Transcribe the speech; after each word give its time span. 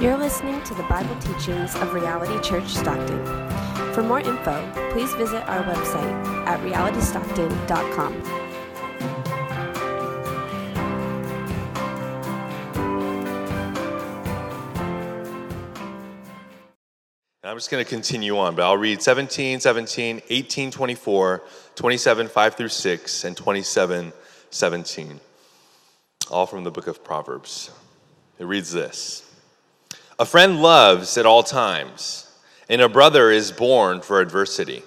You're 0.00 0.16
listening 0.16 0.62
to 0.62 0.72
the 0.72 0.82
Bible 0.84 1.14
teachings 1.16 1.74
of 1.74 1.92
Reality 1.92 2.40
Church 2.40 2.66
Stockton. 2.68 3.22
For 3.92 4.02
more 4.02 4.20
info, 4.20 4.90
please 4.92 5.12
visit 5.12 5.46
our 5.46 5.62
website 5.62 6.46
at 6.46 6.58
realitystockton.com. 6.60 8.14
I'm 17.44 17.56
just 17.58 17.70
going 17.70 17.84
to 17.84 17.90
continue 17.90 18.38
on, 18.38 18.54
but 18.54 18.62
I'll 18.62 18.78
read 18.78 19.02
17, 19.02 19.60
17, 19.60 20.22
18, 20.30 20.70
24, 20.70 21.42
27, 21.74 22.28
5 22.28 22.54
through 22.54 22.68
6, 22.68 23.24
and 23.24 23.36
27, 23.36 24.14
17. 24.48 25.20
All 26.30 26.46
from 26.46 26.64
the 26.64 26.70
book 26.70 26.86
of 26.86 27.04
Proverbs. 27.04 27.70
It 28.38 28.46
reads 28.46 28.72
this 28.72 29.29
A 30.20 30.26
friend 30.26 30.60
loves 30.60 31.16
at 31.16 31.24
all 31.24 31.42
times, 31.42 32.30
and 32.68 32.82
a 32.82 32.90
brother 32.90 33.30
is 33.30 33.52
born 33.52 34.02
for 34.02 34.20
adversity. 34.20 34.82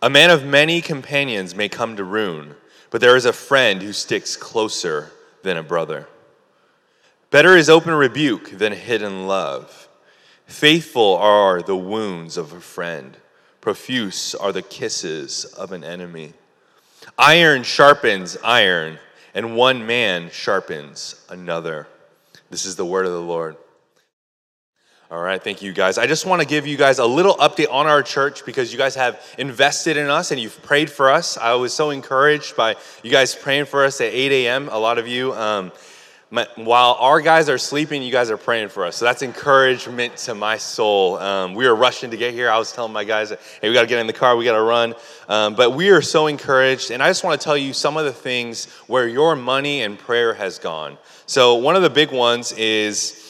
A 0.00 0.08
man 0.08 0.30
of 0.30 0.44
many 0.44 0.80
companions 0.80 1.56
may 1.56 1.68
come 1.68 1.96
to 1.96 2.04
ruin, 2.04 2.54
but 2.90 3.00
there 3.00 3.16
is 3.16 3.24
a 3.24 3.32
friend 3.32 3.82
who 3.82 3.92
sticks 3.92 4.36
closer 4.36 5.10
than 5.42 5.56
a 5.56 5.64
brother. 5.64 6.06
Better 7.32 7.56
is 7.56 7.68
open 7.68 7.92
rebuke 7.92 8.50
than 8.58 8.72
hidden 8.74 9.26
love. 9.26 9.88
Faithful 10.46 11.16
are 11.16 11.60
the 11.60 11.74
wounds 11.74 12.36
of 12.36 12.52
a 12.52 12.60
friend, 12.60 13.16
profuse 13.60 14.36
are 14.36 14.52
the 14.52 14.62
kisses 14.62 15.44
of 15.44 15.72
an 15.72 15.82
enemy. 15.82 16.34
Iron 17.18 17.64
sharpens 17.64 18.36
iron, 18.44 19.00
and 19.34 19.56
one 19.56 19.84
man 19.84 20.30
sharpens 20.30 21.26
another. 21.28 21.88
This 22.50 22.64
is 22.64 22.76
the 22.76 22.86
word 22.86 23.04
of 23.04 23.12
the 23.12 23.20
Lord. 23.20 23.56
All 25.10 25.20
right, 25.20 25.42
thank 25.42 25.60
you 25.60 25.72
guys. 25.72 25.98
I 25.98 26.06
just 26.06 26.24
want 26.24 26.40
to 26.40 26.46
give 26.46 26.68
you 26.68 26.76
guys 26.76 27.00
a 27.00 27.04
little 27.04 27.34
update 27.34 27.68
on 27.68 27.88
our 27.88 28.00
church 28.00 28.46
because 28.46 28.70
you 28.70 28.78
guys 28.78 28.94
have 28.94 29.20
invested 29.38 29.96
in 29.96 30.08
us 30.08 30.30
and 30.30 30.40
you've 30.40 30.62
prayed 30.62 30.88
for 30.88 31.10
us. 31.10 31.36
I 31.36 31.54
was 31.54 31.72
so 31.72 31.90
encouraged 31.90 32.54
by 32.54 32.76
you 33.02 33.10
guys 33.10 33.34
praying 33.34 33.64
for 33.64 33.84
us 33.84 34.00
at 34.00 34.12
8 34.12 34.30
a.m. 34.30 34.68
A 34.68 34.78
lot 34.78 34.98
of 34.98 35.08
you. 35.08 35.34
Um, 35.34 35.72
my, 36.30 36.46
while 36.54 36.96
our 37.00 37.20
guys 37.20 37.48
are 37.48 37.58
sleeping, 37.58 38.04
you 38.04 38.12
guys 38.12 38.30
are 38.30 38.36
praying 38.36 38.68
for 38.68 38.86
us. 38.86 38.94
So 38.94 39.04
that's 39.04 39.22
encouragement 39.22 40.16
to 40.18 40.36
my 40.36 40.58
soul. 40.58 41.18
Um, 41.18 41.56
we 41.56 41.66
were 41.66 41.74
rushing 41.74 42.12
to 42.12 42.16
get 42.16 42.32
here. 42.32 42.48
I 42.48 42.56
was 42.56 42.70
telling 42.70 42.92
my 42.92 43.02
guys, 43.02 43.30
hey, 43.30 43.68
we 43.68 43.74
got 43.74 43.80
to 43.80 43.88
get 43.88 43.98
in 43.98 44.06
the 44.06 44.12
car, 44.12 44.36
we 44.36 44.44
got 44.44 44.56
to 44.56 44.62
run. 44.62 44.94
Um, 45.28 45.56
but 45.56 45.72
we 45.72 45.90
are 45.90 46.02
so 46.02 46.28
encouraged. 46.28 46.92
And 46.92 47.02
I 47.02 47.10
just 47.10 47.24
want 47.24 47.40
to 47.40 47.44
tell 47.44 47.56
you 47.56 47.72
some 47.72 47.96
of 47.96 48.04
the 48.04 48.12
things 48.12 48.66
where 48.86 49.08
your 49.08 49.34
money 49.34 49.82
and 49.82 49.98
prayer 49.98 50.34
has 50.34 50.60
gone. 50.60 50.98
So, 51.26 51.56
one 51.56 51.74
of 51.74 51.82
the 51.82 51.90
big 51.90 52.12
ones 52.12 52.52
is 52.52 53.29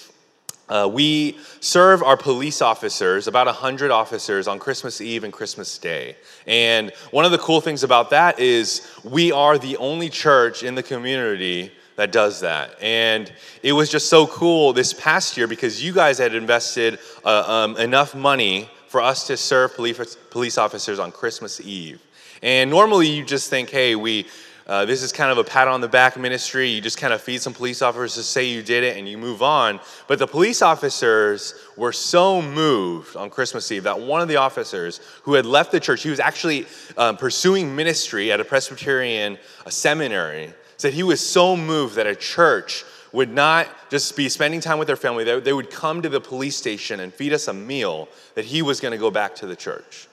uh, 0.70 0.88
we 0.90 1.36
serve 1.58 2.02
our 2.02 2.16
police 2.16 2.62
officers, 2.62 3.26
about 3.26 3.46
100 3.46 3.90
officers, 3.90 4.46
on 4.46 4.58
Christmas 4.60 5.00
Eve 5.00 5.24
and 5.24 5.32
Christmas 5.32 5.76
Day. 5.76 6.16
And 6.46 6.92
one 7.10 7.24
of 7.24 7.32
the 7.32 7.38
cool 7.38 7.60
things 7.60 7.82
about 7.82 8.10
that 8.10 8.38
is 8.38 8.88
we 9.02 9.32
are 9.32 9.58
the 9.58 9.76
only 9.78 10.08
church 10.08 10.62
in 10.62 10.76
the 10.76 10.82
community 10.82 11.72
that 11.96 12.12
does 12.12 12.41
that. 12.41 12.80
And 12.80 13.30
it 13.64 13.72
was 13.72 13.91
just 13.91 14.08
so 14.08 14.28
cool 14.28 14.72
this 14.72 14.94
past 14.94 15.36
year 15.36 15.48
because 15.48 15.84
you 15.84 15.92
guys 15.92 16.18
had 16.18 16.34
invested 16.34 17.00
uh, 17.24 17.42
um, 17.46 17.76
enough 17.76 18.14
money 18.14 18.70
for 18.86 19.02
us 19.02 19.26
to 19.26 19.36
serve 19.36 19.74
police, 19.74 20.16
police 20.30 20.56
officers 20.56 21.00
on 21.00 21.10
Christmas 21.10 21.60
Eve. 21.60 22.00
And 22.42 22.70
normally 22.70 23.09
you 23.09 23.25
just 23.25 23.50
think, 23.50 23.70
hey, 23.70 23.97
we. 23.97 24.26
Uh, 24.70 24.84
this 24.84 25.03
is 25.03 25.10
kind 25.10 25.32
of 25.32 25.38
a 25.38 25.42
pat 25.42 25.66
on 25.66 25.81
the 25.81 25.88
back 25.88 26.16
ministry. 26.16 26.69
You 26.69 26.81
just 26.81 26.97
kind 26.97 27.12
of 27.12 27.20
feed 27.20 27.42
some 27.42 27.53
police 27.53 27.82
officers 27.82 28.14
to 28.14 28.22
say 28.22 28.44
you 28.44 28.62
did 28.62 28.84
it 28.84 28.97
and 28.97 29.08
you 29.08 29.19
move 29.19 29.42
on. 29.42 29.81
But 30.06 30.20
the 30.20 30.28
police 30.28 30.62
officers 30.62 31.56
were 31.76 31.91
so 31.91 32.41
moved 32.41 33.16
on 33.16 33.30
Christmas 33.30 33.72
Eve 33.72 33.82
that 33.82 33.98
one 33.98 34.20
of 34.20 34.28
the 34.28 34.36
officers 34.36 35.00
who 35.25 35.34
had 35.34 35.44
left 35.44 35.72
the 35.72 35.80
church, 35.80 36.04
he 36.04 36.09
was 36.09 36.20
actually 36.20 36.66
um, 36.97 37.16
pursuing 37.16 37.75
ministry 37.75 38.30
at 38.30 38.38
a 38.38 38.44
Presbyterian 38.44 39.38
a 39.66 39.72
seminary, 39.72 40.54
said 40.76 40.92
he 40.92 41.03
was 41.03 41.19
so 41.20 41.56
moved 41.56 41.97
that 41.97 42.06
a 42.06 42.14
church 42.14 42.84
would 43.10 43.28
not 43.34 43.66
just 43.91 44.16
be 44.16 44.28
spending 44.28 44.60
time 44.60 44.78
with 44.78 44.86
their 44.86 44.94
family, 44.94 45.25
they, 45.25 45.41
they 45.41 45.53
would 45.53 45.72
come 45.72 46.00
to 46.00 46.09
the 46.09 46.20
police 46.20 46.54
station 46.54 47.00
and 47.00 47.12
feed 47.12 47.32
us 47.32 47.48
a 47.48 47.53
meal, 47.53 48.09
that 48.36 48.44
he 48.44 48.62
was 48.62 48.78
going 48.78 48.92
to 48.92 48.98
go 48.98 49.10
back 49.10 49.34
to 49.34 49.48
the 49.48 49.56
church. 49.56 50.06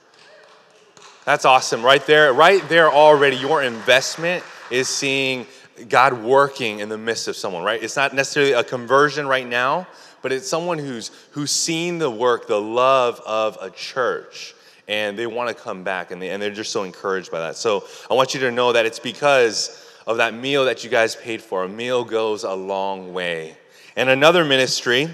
That's 1.28 1.44
awesome. 1.44 1.82
Right 1.82 2.06
there, 2.06 2.32
right 2.32 2.66
there 2.70 2.90
already, 2.90 3.36
your 3.36 3.62
investment 3.62 4.42
is 4.70 4.88
seeing 4.88 5.46
God 5.86 6.22
working 6.22 6.78
in 6.78 6.88
the 6.88 6.96
midst 6.96 7.28
of 7.28 7.36
someone, 7.36 7.62
right? 7.62 7.82
It's 7.82 7.96
not 7.96 8.14
necessarily 8.14 8.52
a 8.52 8.64
conversion 8.64 9.26
right 9.26 9.46
now, 9.46 9.86
but 10.22 10.32
it's 10.32 10.48
someone 10.48 10.78
who's 10.78 11.10
who's 11.32 11.50
seen 11.50 11.98
the 11.98 12.10
work, 12.10 12.48
the 12.48 12.58
love 12.58 13.20
of 13.26 13.58
a 13.60 13.68
church, 13.68 14.54
and 14.88 15.18
they 15.18 15.26
want 15.26 15.54
to 15.54 15.54
come 15.54 15.84
back, 15.84 16.12
and, 16.12 16.22
they, 16.22 16.30
and 16.30 16.42
they're 16.42 16.50
just 16.50 16.72
so 16.72 16.84
encouraged 16.84 17.30
by 17.30 17.40
that. 17.40 17.56
So 17.56 17.84
I 18.10 18.14
want 18.14 18.32
you 18.32 18.40
to 18.40 18.50
know 18.50 18.72
that 18.72 18.86
it's 18.86 18.98
because 18.98 19.86
of 20.06 20.16
that 20.16 20.32
meal 20.32 20.64
that 20.64 20.82
you 20.82 20.88
guys 20.88 21.14
paid 21.14 21.42
for. 21.42 21.62
A 21.62 21.68
meal 21.68 22.04
goes 22.04 22.44
a 22.44 22.54
long 22.54 23.12
way. 23.12 23.54
And 23.96 24.08
another 24.08 24.46
ministry, 24.46 25.10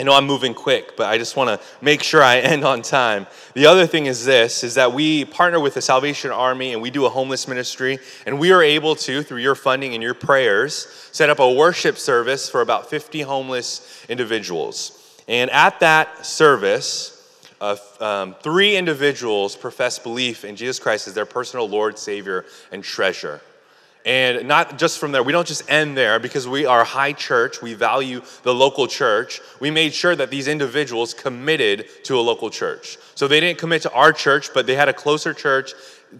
I 0.00 0.02
know 0.02 0.14
I'm 0.14 0.26
moving 0.26 0.54
quick, 0.54 0.96
but 0.96 1.10
I 1.10 1.18
just 1.18 1.36
want 1.36 1.50
to 1.50 1.66
make 1.82 2.02
sure 2.02 2.22
I 2.22 2.38
end 2.38 2.64
on 2.64 2.80
time. 2.80 3.26
The 3.52 3.66
other 3.66 3.86
thing 3.86 4.06
is 4.06 4.24
this 4.24 4.64
is 4.64 4.76
that 4.76 4.94
we 4.94 5.26
partner 5.26 5.60
with 5.60 5.74
the 5.74 5.82
Salvation 5.82 6.30
Army 6.30 6.72
and 6.72 6.80
we 6.80 6.90
do 6.90 7.04
a 7.04 7.10
homeless 7.10 7.46
ministry 7.46 7.98
and 8.24 8.40
we 8.40 8.50
are 8.50 8.62
able 8.62 8.96
to 8.96 9.22
through 9.22 9.42
your 9.42 9.54
funding 9.54 9.92
and 9.92 10.02
your 10.02 10.14
prayers 10.14 10.86
set 11.12 11.28
up 11.28 11.38
a 11.38 11.52
worship 11.52 11.98
service 11.98 12.48
for 12.48 12.62
about 12.62 12.88
50 12.88 13.20
homeless 13.20 14.06
individuals. 14.08 15.22
And 15.28 15.50
at 15.50 15.80
that 15.80 16.24
service, 16.24 17.44
uh, 17.60 17.76
um, 18.00 18.36
three 18.40 18.76
individuals 18.76 19.54
profess 19.54 19.98
belief 19.98 20.46
in 20.46 20.56
Jesus 20.56 20.78
Christ 20.78 21.08
as 21.08 21.12
their 21.14 21.26
personal 21.26 21.68
Lord, 21.68 21.98
Savior, 21.98 22.46
and 22.72 22.82
treasure. 22.82 23.42
And 24.06 24.48
not 24.48 24.78
just 24.78 24.98
from 24.98 25.12
there, 25.12 25.22
we 25.22 25.32
don't 25.32 25.46
just 25.46 25.70
end 25.70 25.96
there 25.96 26.18
because 26.18 26.48
we 26.48 26.64
are 26.64 26.84
high 26.84 27.12
church, 27.12 27.60
we 27.60 27.74
value 27.74 28.22
the 28.42 28.54
local 28.54 28.86
church. 28.86 29.40
We 29.60 29.70
made 29.70 29.92
sure 29.92 30.16
that 30.16 30.30
these 30.30 30.48
individuals 30.48 31.12
committed 31.12 31.86
to 32.04 32.18
a 32.18 32.22
local 32.22 32.48
church. 32.48 32.96
So 33.14 33.28
they 33.28 33.40
didn't 33.40 33.58
commit 33.58 33.82
to 33.82 33.92
our 33.92 34.12
church, 34.12 34.54
but 34.54 34.66
they 34.66 34.74
had 34.74 34.88
a 34.88 34.94
closer 34.94 35.34
church 35.34 35.72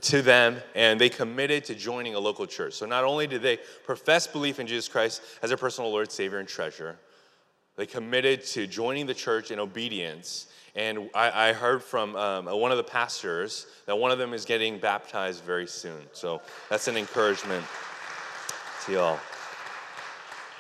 to 0.03 0.23
them 0.23 0.59
and 0.75 1.01
they 1.01 1.09
committed 1.09 1.65
to 1.65 1.75
joining 1.75 2.15
a 2.15 2.21
local 2.21 2.47
church. 2.47 2.75
So 2.75 2.87
not 2.87 3.05
only 3.05 3.27
did 3.27 3.43
they 3.43 3.59
profess 3.85 4.27
belief 4.27 4.61
in 4.61 4.67
Jesus 4.67 4.89
Christ 4.89 5.23
as 5.43 5.49
their 5.51 5.57
personal 5.57 5.91
Lord, 5.91 6.13
Savior, 6.13 6.39
and 6.39 6.49
treasure, 6.49 6.99
they 7.77 7.87
committed 7.87 8.45
to 8.47 8.67
joining 8.67 9.07
the 9.07 9.15
church 9.15 9.51
in 9.51 9.59
obedience 9.59 10.47
and 10.75 11.11
I, 11.15 11.51
I 11.51 11.53
heard 11.53 11.83
from 11.83 12.17
um, 12.17 12.47
one 12.47 12.71
of 12.71 12.77
the 12.77 12.85
pastors 12.85 13.67
that 13.87 13.97
one 13.97 14.11
of 14.11 14.19
them 14.19 14.33
is 14.33 14.45
getting 14.45 14.79
baptized 14.79 15.43
very 15.45 15.67
soon. 15.67 16.01
So 16.13 16.41
that's 16.69 16.89
an 16.89 16.97
encouragement 16.97 17.65
to 18.87 18.93
y'all. 18.93 19.19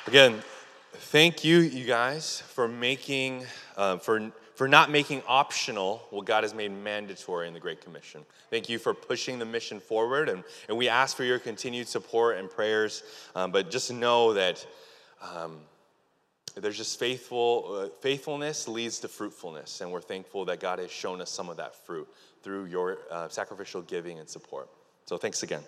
Again, 0.06 0.42
thank 0.92 1.44
you, 1.44 1.58
you 1.58 1.84
guys, 1.84 2.40
for 2.40 2.66
making, 2.66 3.44
uh, 3.76 3.98
for, 3.98 4.30
for 4.54 4.66
not 4.66 4.90
making 4.90 5.22
optional 5.28 6.02
what 6.10 6.26
God 6.26 6.42
has 6.42 6.54
made 6.54 6.72
mandatory 6.72 7.46
in 7.46 7.54
the 7.54 7.60
Great 7.60 7.80
Commission. 7.80 8.22
Thank 8.50 8.68
you 8.68 8.78
for 8.78 8.92
pushing 8.92 9.38
the 9.38 9.44
mission 9.44 9.78
forward, 9.78 10.28
and, 10.28 10.42
and 10.68 10.76
we 10.76 10.88
ask 10.88 11.16
for 11.16 11.24
your 11.24 11.38
continued 11.38 11.86
support 11.86 12.38
and 12.38 12.50
prayers. 12.50 13.04
Um, 13.36 13.52
but 13.52 13.70
just 13.70 13.92
know 13.92 14.34
that 14.34 14.66
um, 15.22 15.58
there's 16.56 16.76
just 16.76 16.98
faithful 16.98 17.82
uh, 17.84 17.88
faithfulness 18.00 18.66
leads 18.66 18.98
to 19.00 19.08
fruitfulness 19.08 19.80
and 19.80 19.90
we're 19.90 20.00
thankful 20.00 20.44
that 20.44 20.60
god 20.60 20.78
has 20.78 20.90
shown 20.90 21.20
us 21.20 21.30
some 21.30 21.48
of 21.48 21.56
that 21.56 21.74
fruit 21.86 22.08
through 22.42 22.64
your 22.66 22.98
uh, 23.10 23.28
sacrificial 23.28 23.82
giving 23.82 24.18
and 24.18 24.28
support. 24.28 24.68
So 25.06 25.18
thanks 25.18 25.42
again. 25.42 25.62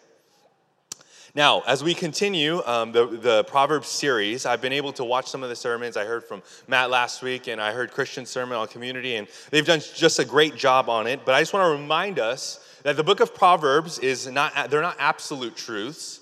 Now 1.34 1.60
as 1.66 1.84
we 1.84 1.94
continue 1.94 2.62
um, 2.64 2.92
the, 2.92 3.06
the 3.06 3.44
proverbs 3.44 3.88
series 3.88 4.44
i've 4.44 4.60
been 4.60 4.72
able 4.72 4.92
to 4.94 5.04
watch 5.04 5.28
some 5.28 5.42
of 5.42 5.48
the 5.48 5.56
sermons. 5.56 5.96
I 5.96 6.04
heard 6.04 6.24
from 6.24 6.42
matt 6.68 6.90
last 6.90 7.22
week 7.22 7.48
and 7.48 7.60
i 7.60 7.72
heard 7.72 7.90
christian 7.90 8.26
sermon 8.26 8.58
on 8.58 8.66
community 8.68 9.16
and 9.16 9.28
they've 9.50 9.66
done 9.66 9.80
just 9.94 10.18
a 10.18 10.24
great 10.24 10.56
job 10.56 10.88
on 10.88 11.06
it. 11.06 11.24
But 11.24 11.34
i 11.34 11.40
just 11.40 11.52
want 11.52 11.64
to 11.64 11.80
remind 11.80 12.18
us 12.18 12.60
that 12.82 12.96
the 12.96 13.04
book 13.04 13.20
of 13.20 13.34
proverbs 13.34 13.98
is 13.98 14.26
not 14.26 14.70
they're 14.70 14.82
not 14.82 14.96
absolute 14.98 15.56
truths 15.56 16.20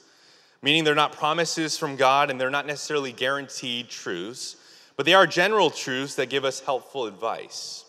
meaning 0.62 0.84
they're 0.84 0.94
not 0.94 1.12
promises 1.12 1.76
from 1.76 1.96
God 1.96 2.30
and 2.30 2.40
they're 2.40 2.50
not 2.50 2.66
necessarily 2.66 3.12
guaranteed 3.12 3.88
truths, 3.88 4.56
but 4.96 5.06
they 5.06 5.14
are 5.14 5.26
general 5.26 5.70
truths 5.70 6.14
that 6.16 6.28
give 6.28 6.44
us 6.44 6.60
helpful 6.60 7.06
advice. 7.06 7.84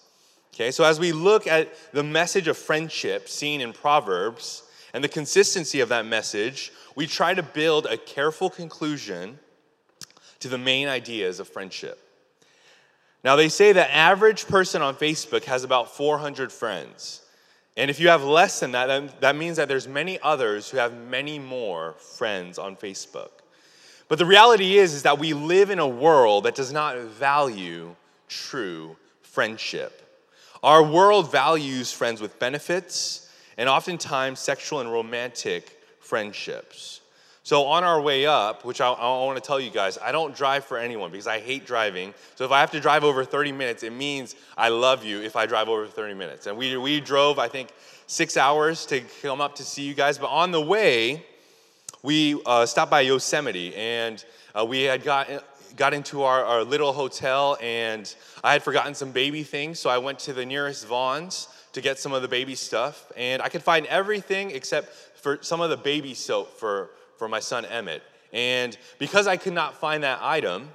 Okay, 0.54 0.72
so 0.72 0.84
as 0.84 1.00
we 1.00 1.12
look 1.12 1.48
at 1.48 1.70
the 1.94 2.04
message 2.04 2.48
of 2.48 2.58
friendship 2.58 3.30
seen 3.30 3.62
in 3.62 3.74
Proverbs 3.74 4.64
and 4.94 5.04
the 5.04 5.10
consistency 5.10 5.80
of 5.80 5.90
that 5.90 6.06
message, 6.06 6.72
we 6.96 7.08
try 7.08 7.34
to 7.34 7.44
build 7.44 7.86
a 7.86 7.98
careful 7.98 8.50
conclusion 8.50 9.40
to 10.40 10.50
the 10.50 10.58
main 10.58 10.88
ideas 10.88 11.40
of 11.40 11.48
friendship. 11.48 11.98
Now, 13.24 13.36
they 13.36 13.50
say 13.50 13.72
the 13.72 13.94
average 13.94 14.48
person 14.48 14.82
on 14.82 14.96
Facebook 14.96 15.46
has 15.46 15.64
about 15.64 15.96
400 15.96 16.52
friends. 16.52 17.22
And 17.78 17.90
if 17.90 18.00
you 18.00 18.10
have 18.10 18.24
less 18.24 18.60
than 18.60 18.72
that, 18.74 18.88
then 18.88 19.12
that 19.22 19.36
means 19.36 19.58
that 19.58 19.68
there's 19.68 19.88
many 19.88 20.20
others 20.22 20.70
who 20.70 20.78
have 20.78 20.94
many 20.94 21.40
more 21.40 21.94
friends 21.94 22.58
on 22.58 22.76
Facebook. 22.76 23.30
But 24.08 24.18
the 24.18 24.26
reality 24.26 24.78
is, 24.78 24.94
is 24.94 25.04
that 25.04 25.20
we 25.20 25.34
live 25.34 25.70
in 25.70 25.80
a 25.80 25.88
world 25.88 26.44
that 26.44 26.56
does 26.56 26.74
not 26.74 26.98
value 26.98 27.96
true 28.28 28.98
friendship. 29.22 30.02
Our 30.64 30.84
world 30.84 31.32
values 31.32 31.92
friends 31.92 32.22
with 32.22 32.38
benefits 32.38 33.30
and 33.58 33.70
oftentimes 33.70 34.40
sexual 34.40 34.80
and 34.80 34.92
romantic 34.92 35.82
friendships. 36.00 37.01
So, 37.52 37.66
on 37.66 37.84
our 37.84 38.00
way 38.00 38.26
up, 38.26 38.64
which 38.64 38.80
I, 38.80 38.88
I 38.88 39.26
want 39.26 39.36
to 39.36 39.46
tell 39.46 39.60
you 39.60 39.72
guys, 39.72 39.98
I 39.98 40.14
don't 40.14 40.34
drive 40.34 40.64
for 40.64 40.78
anyone 40.78 41.12
because 41.12 41.28
I 41.28 41.42
hate 41.42 41.66
driving. 41.66 42.14
So, 42.36 42.46
if 42.46 42.52
I 42.52 42.62
have 42.62 42.72
to 42.72 42.80
drive 42.80 43.04
over 43.04 43.26
30 43.26 43.52
minutes, 43.52 43.84
it 43.84 43.92
means 43.92 44.38
I 44.56 44.70
love 44.70 45.04
you 45.04 45.22
if 45.22 45.36
I 45.36 45.48
drive 45.48 45.68
over 45.68 45.86
30 45.86 46.14
minutes. 46.14 46.48
And 46.48 46.58
we, 46.58 46.78
we 46.78 47.02
drove, 47.02 47.40
I 47.40 47.50
think, 47.50 47.74
six 48.08 48.38
hours 48.38 48.86
to 48.86 49.02
come 49.22 49.42
up 49.42 49.56
to 49.56 49.64
see 49.66 49.84
you 49.84 49.94
guys. 49.94 50.18
But 50.18 50.30
on 50.30 50.52
the 50.52 50.62
way, 50.62 51.26
we 52.04 52.42
uh, 52.46 52.66
stopped 52.66 52.90
by 52.90 53.02
Yosemite 53.02 53.76
and 53.76 54.24
uh, 54.56 54.64
we 54.66 54.84
had 54.84 55.04
got, 55.04 55.28
got 55.76 55.94
into 55.94 56.24
our, 56.24 56.46
our 56.46 56.64
little 56.64 56.94
hotel 56.94 57.58
and 57.62 58.16
I 58.46 58.54
had 58.54 58.64
forgotten 58.64 58.96
some 58.96 59.12
baby 59.12 59.44
things. 59.44 59.78
So, 59.78 59.90
I 59.90 59.98
went 59.98 60.20
to 60.20 60.32
the 60.32 60.46
nearest 60.46 60.88
Vons 60.88 61.50
to 61.74 61.82
get 61.82 62.00
some 62.00 62.14
of 62.14 62.22
the 62.22 62.30
baby 62.30 62.56
stuff. 62.56 63.12
And 63.18 63.42
I 63.42 63.50
could 63.50 63.62
find 63.62 63.86
everything 63.88 64.52
except 64.52 64.94
for 65.18 65.40
some 65.42 65.60
of 65.60 65.70
the 65.70 65.76
baby 65.76 66.14
soap 66.14 66.58
for 66.58 66.92
for 67.22 67.28
my 67.28 67.40
son 67.40 67.66
Emmett. 67.66 68.02
And 68.34 68.76
because 68.98 69.28
I 69.28 69.38
could 69.38 69.54
not 69.54 69.76
find 69.76 70.04
that 70.04 70.18
item, 70.24 70.70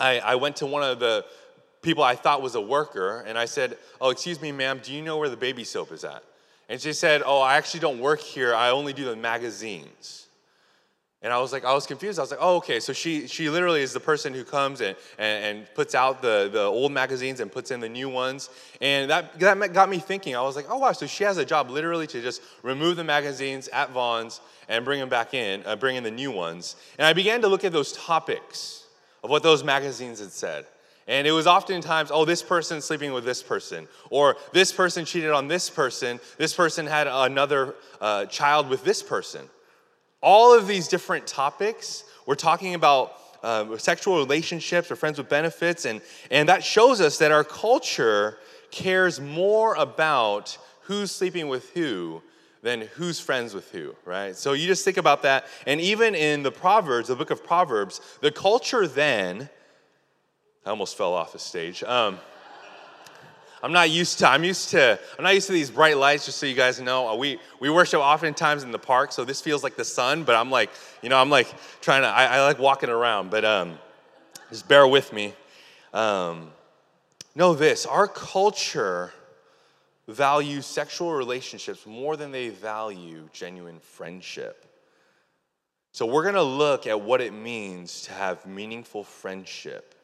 I, 0.00 0.18
I 0.18 0.34
went 0.34 0.56
to 0.56 0.66
one 0.66 0.82
of 0.82 0.98
the 0.98 1.24
people 1.80 2.02
I 2.02 2.16
thought 2.16 2.42
was 2.42 2.56
a 2.56 2.60
worker 2.60 3.22
and 3.24 3.38
I 3.38 3.44
said, 3.44 3.78
Oh, 4.00 4.10
excuse 4.10 4.42
me, 4.42 4.50
ma'am, 4.50 4.80
do 4.82 4.92
you 4.92 5.00
know 5.00 5.16
where 5.16 5.28
the 5.28 5.36
baby 5.36 5.62
soap 5.62 5.92
is 5.92 6.02
at? 6.02 6.24
And 6.68 6.80
she 6.80 6.92
said, 6.92 7.22
Oh, 7.24 7.40
I 7.40 7.54
actually 7.54 7.78
don't 7.78 8.00
work 8.00 8.18
here. 8.18 8.52
I 8.52 8.70
only 8.70 8.92
do 8.92 9.04
the 9.04 9.14
magazines. 9.14 10.26
And 11.22 11.34
I 11.34 11.38
was 11.38 11.52
like, 11.52 11.66
I 11.66 11.74
was 11.74 11.86
confused. 11.86 12.18
I 12.18 12.22
was 12.22 12.30
like, 12.30 12.40
oh, 12.40 12.56
okay. 12.56 12.80
So 12.80 12.94
she, 12.94 13.26
she 13.26 13.50
literally 13.50 13.82
is 13.82 13.92
the 13.92 14.00
person 14.00 14.32
who 14.32 14.42
comes 14.42 14.80
and, 14.80 14.96
and, 15.18 15.44
and, 15.58 15.74
puts 15.74 15.94
out 15.94 16.22
the, 16.22 16.48
the 16.50 16.62
old 16.62 16.92
magazines 16.92 17.40
and 17.40 17.52
puts 17.52 17.70
in 17.70 17.80
the 17.80 17.90
new 17.90 18.08
ones. 18.08 18.48
And 18.80 19.10
that, 19.10 19.38
that 19.38 19.72
got 19.74 19.90
me 19.90 19.98
thinking. 19.98 20.34
I 20.34 20.40
was 20.40 20.56
like, 20.56 20.64
oh, 20.70 20.78
wow. 20.78 20.92
So 20.92 21.06
she 21.06 21.24
has 21.24 21.36
a 21.36 21.44
job 21.44 21.68
literally 21.68 22.06
to 22.06 22.22
just 22.22 22.40
remove 22.62 22.96
the 22.96 23.04
magazines 23.04 23.68
at 23.68 23.90
Vons 23.90 24.40
and 24.66 24.82
bring 24.82 24.98
them 24.98 25.10
back 25.10 25.34
in, 25.34 25.62
uh, 25.66 25.76
bring 25.76 25.96
in 25.96 26.04
the 26.04 26.10
new 26.10 26.30
ones. 26.30 26.76
And 26.98 27.06
I 27.06 27.12
began 27.12 27.42
to 27.42 27.48
look 27.48 27.64
at 27.64 27.72
those 27.72 27.92
topics 27.92 28.86
of 29.22 29.28
what 29.28 29.42
those 29.42 29.62
magazines 29.62 30.20
had 30.20 30.32
said. 30.32 30.64
And 31.06 31.26
it 31.26 31.32
was 31.32 31.46
oftentimes, 31.46 32.10
oh, 32.10 32.24
this 32.24 32.42
person 32.42 32.80
sleeping 32.80 33.12
with 33.12 33.24
this 33.24 33.42
person, 33.42 33.88
or 34.08 34.36
this 34.52 34.72
person 34.72 35.04
cheated 35.04 35.32
on 35.32 35.48
this 35.48 35.68
person, 35.68 36.18
this 36.38 36.54
person 36.54 36.86
had 36.86 37.08
another 37.08 37.74
uh, 38.00 38.24
child 38.26 38.70
with 38.70 38.84
this 38.84 39.02
person 39.02 39.50
all 40.20 40.56
of 40.56 40.66
these 40.66 40.88
different 40.88 41.26
topics. 41.26 42.04
We're 42.26 42.34
talking 42.34 42.74
about 42.74 43.14
uh, 43.42 43.76
sexual 43.78 44.18
relationships 44.18 44.90
or 44.90 44.96
friends 44.96 45.18
with 45.18 45.28
benefits, 45.28 45.84
and, 45.84 46.00
and 46.30 46.48
that 46.48 46.62
shows 46.62 47.00
us 47.00 47.18
that 47.18 47.32
our 47.32 47.44
culture 47.44 48.38
cares 48.70 49.20
more 49.20 49.74
about 49.74 50.56
who's 50.82 51.10
sleeping 51.10 51.48
with 51.48 51.70
who 51.70 52.22
than 52.62 52.82
who's 52.94 53.18
friends 53.18 53.54
with 53.54 53.70
who, 53.70 53.94
right? 54.04 54.36
So 54.36 54.52
you 54.52 54.66
just 54.66 54.84
think 54.84 54.98
about 54.98 55.22
that. 55.22 55.46
And 55.66 55.80
even 55.80 56.14
in 56.14 56.42
the 56.42 56.52
Proverbs, 56.52 57.08
the 57.08 57.16
book 57.16 57.30
of 57.30 57.42
Proverbs, 57.42 58.00
the 58.20 58.30
culture 58.30 58.86
then, 58.86 59.48
I 60.66 60.70
almost 60.70 60.96
fell 60.96 61.14
off 61.14 61.32
the 61.32 61.38
stage. 61.38 61.82
Um, 61.82 62.18
I'm 63.62 63.72
not 63.72 63.90
used 63.90 64.18
to. 64.20 64.28
I'm 64.28 64.44
used 64.44 64.70
to. 64.70 64.98
I'm 65.18 65.24
not 65.24 65.34
used 65.34 65.46
to 65.48 65.52
these 65.52 65.70
bright 65.70 65.96
lights. 65.96 66.24
Just 66.24 66.38
so 66.38 66.46
you 66.46 66.54
guys 66.54 66.80
know, 66.80 67.08
uh, 67.08 67.14
we 67.14 67.38
we 67.60 67.68
worship 67.68 68.00
oftentimes 68.00 68.62
in 68.62 68.72
the 68.72 68.78
park, 68.78 69.12
so 69.12 69.24
this 69.24 69.40
feels 69.40 69.62
like 69.62 69.76
the 69.76 69.84
sun. 69.84 70.24
But 70.24 70.36
I'm 70.36 70.50
like, 70.50 70.70
you 71.02 71.08
know, 71.08 71.18
I'm 71.18 71.30
like 71.30 71.52
trying 71.80 72.02
to. 72.02 72.08
I, 72.08 72.36
I 72.36 72.42
like 72.44 72.58
walking 72.58 72.88
around, 72.88 73.30
but 73.30 73.44
um, 73.44 73.78
just 74.48 74.66
bear 74.66 74.86
with 74.86 75.12
me. 75.12 75.34
Um, 75.92 76.50
know 77.34 77.54
this: 77.54 77.84
our 77.84 78.08
culture 78.08 79.12
values 80.08 80.66
sexual 80.66 81.12
relationships 81.12 81.86
more 81.86 82.16
than 82.16 82.32
they 82.32 82.48
value 82.48 83.28
genuine 83.32 83.78
friendship. 83.78 84.66
So 85.92 86.06
we're 86.06 86.22
to 86.34 86.42
look 86.42 86.86
at 86.86 87.00
what 87.00 87.20
it 87.20 87.32
means 87.32 88.02
to 88.02 88.12
have 88.12 88.46
meaningful 88.46 89.04
friendship. 89.04 89.94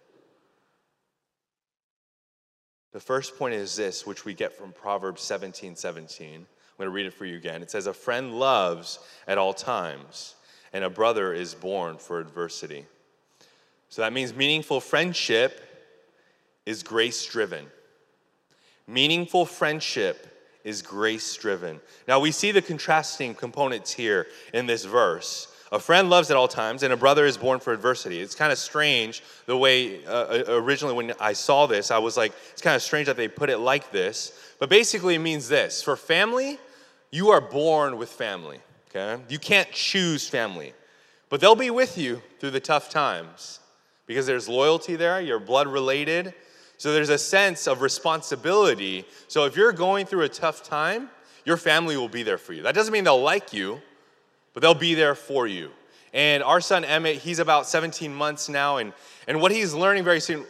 The 2.96 3.00
first 3.00 3.37
point 3.37 3.52
is 3.52 3.76
this, 3.76 4.06
which 4.06 4.25
we 4.25 4.32
get 4.32 4.54
from 4.54 4.72
Proverbs 4.72 5.20
17 5.20 5.76
17. 5.76 6.34
I'm 6.34 6.46
going 6.78 6.87
to 6.87 6.88
read 6.88 7.04
it 7.04 7.12
for 7.12 7.26
you 7.26 7.37
again. 7.37 7.60
It 7.60 7.70
says, 7.70 7.87
A 7.87 7.93
friend 7.93 8.38
loves 8.38 9.00
at 9.28 9.37
all 9.37 9.52
times, 9.52 10.34
and 10.72 10.82
a 10.82 10.88
brother 10.88 11.34
is 11.34 11.54
born 11.54 11.98
for 11.98 12.20
adversity. 12.20 12.87
So 13.90 14.00
that 14.00 14.14
means 14.14 14.34
meaningful 14.34 14.81
friendship 14.81 15.60
is 16.64 16.82
grace 16.82 17.26
driven. 17.26 17.66
Meaningful 18.87 19.44
friendship 19.44 20.56
is 20.64 20.81
grace 20.81 21.37
driven. 21.37 21.82
Now 22.08 22.19
we 22.19 22.32
see 22.32 22.50
the 22.50 22.62
contrasting 22.62 23.34
components 23.34 23.93
here 23.93 24.26
in 24.54 24.64
this 24.64 24.87
verse. 24.87 25.54
A 25.72 25.80
friend 25.80 26.08
loves 26.08 26.30
at 26.30 26.36
all 26.36 26.46
times, 26.46 26.84
and 26.84 26.92
a 26.92 26.96
brother 26.96 27.26
is 27.26 27.36
born 27.36 27.58
for 27.58 27.72
adversity. 27.72 28.20
It's 28.20 28.36
kind 28.36 28.52
of 28.52 28.58
strange 28.58 29.22
the 29.46 29.56
way 29.56 30.04
uh, 30.06 30.10
uh, 30.10 30.44
originally 30.48 30.94
when 30.94 31.12
I 31.18 31.32
saw 31.32 31.66
this, 31.66 31.90
I 31.90 31.98
was 31.98 32.16
like, 32.16 32.32
it's 32.52 32.62
kind 32.62 32.76
of 32.76 32.82
strange 32.82 33.06
that 33.06 33.16
they 33.16 33.26
put 33.26 33.50
it 33.50 33.58
like 33.58 33.90
this. 33.90 34.32
But 34.60 34.68
basically, 34.68 35.16
it 35.16 35.20
means 35.20 35.48
this 35.48 35.82
for 35.82 35.96
family, 35.96 36.58
you 37.10 37.30
are 37.30 37.40
born 37.40 37.96
with 37.96 38.10
family, 38.10 38.60
okay? 38.90 39.20
You 39.28 39.38
can't 39.38 39.70
choose 39.72 40.28
family, 40.28 40.72
but 41.28 41.40
they'll 41.40 41.56
be 41.56 41.70
with 41.70 41.98
you 41.98 42.22
through 42.38 42.52
the 42.52 42.60
tough 42.60 42.88
times 42.88 43.60
because 44.06 44.26
there's 44.26 44.48
loyalty 44.48 44.94
there, 44.94 45.20
you're 45.20 45.40
blood 45.40 45.66
related. 45.66 46.32
So 46.78 46.92
there's 46.92 47.08
a 47.08 47.19
sense 47.19 47.66
of 47.66 47.80
responsibility. 47.80 49.04
So 49.28 49.46
if 49.46 49.56
you're 49.56 49.72
going 49.72 50.06
through 50.06 50.22
a 50.22 50.28
tough 50.28 50.62
time, 50.62 51.10
your 51.44 51.56
family 51.56 51.96
will 51.96 52.08
be 52.08 52.22
there 52.22 52.38
for 52.38 52.52
you. 52.52 52.62
That 52.62 52.74
doesn't 52.74 52.92
mean 52.92 53.04
they'll 53.04 53.20
like 53.20 53.52
you, 53.52 53.80
but 54.56 54.62
they'll 54.62 54.73
be 54.73 54.94
there 54.94 55.14
for 55.14 55.47
you. 55.47 55.70
And 56.14 56.43
our 56.43 56.62
son 56.62 56.82
Emmett, 56.82 57.19
he's 57.19 57.41
about 57.41 57.67
17 57.67 58.14
months 58.14 58.49
now, 58.49 58.79
and, 58.79 58.94
and 59.29 59.43
what 59.43 59.53
he's 59.53 59.75
learning 59.75 60.03
very 60.03 60.19
soon, 60.19 60.47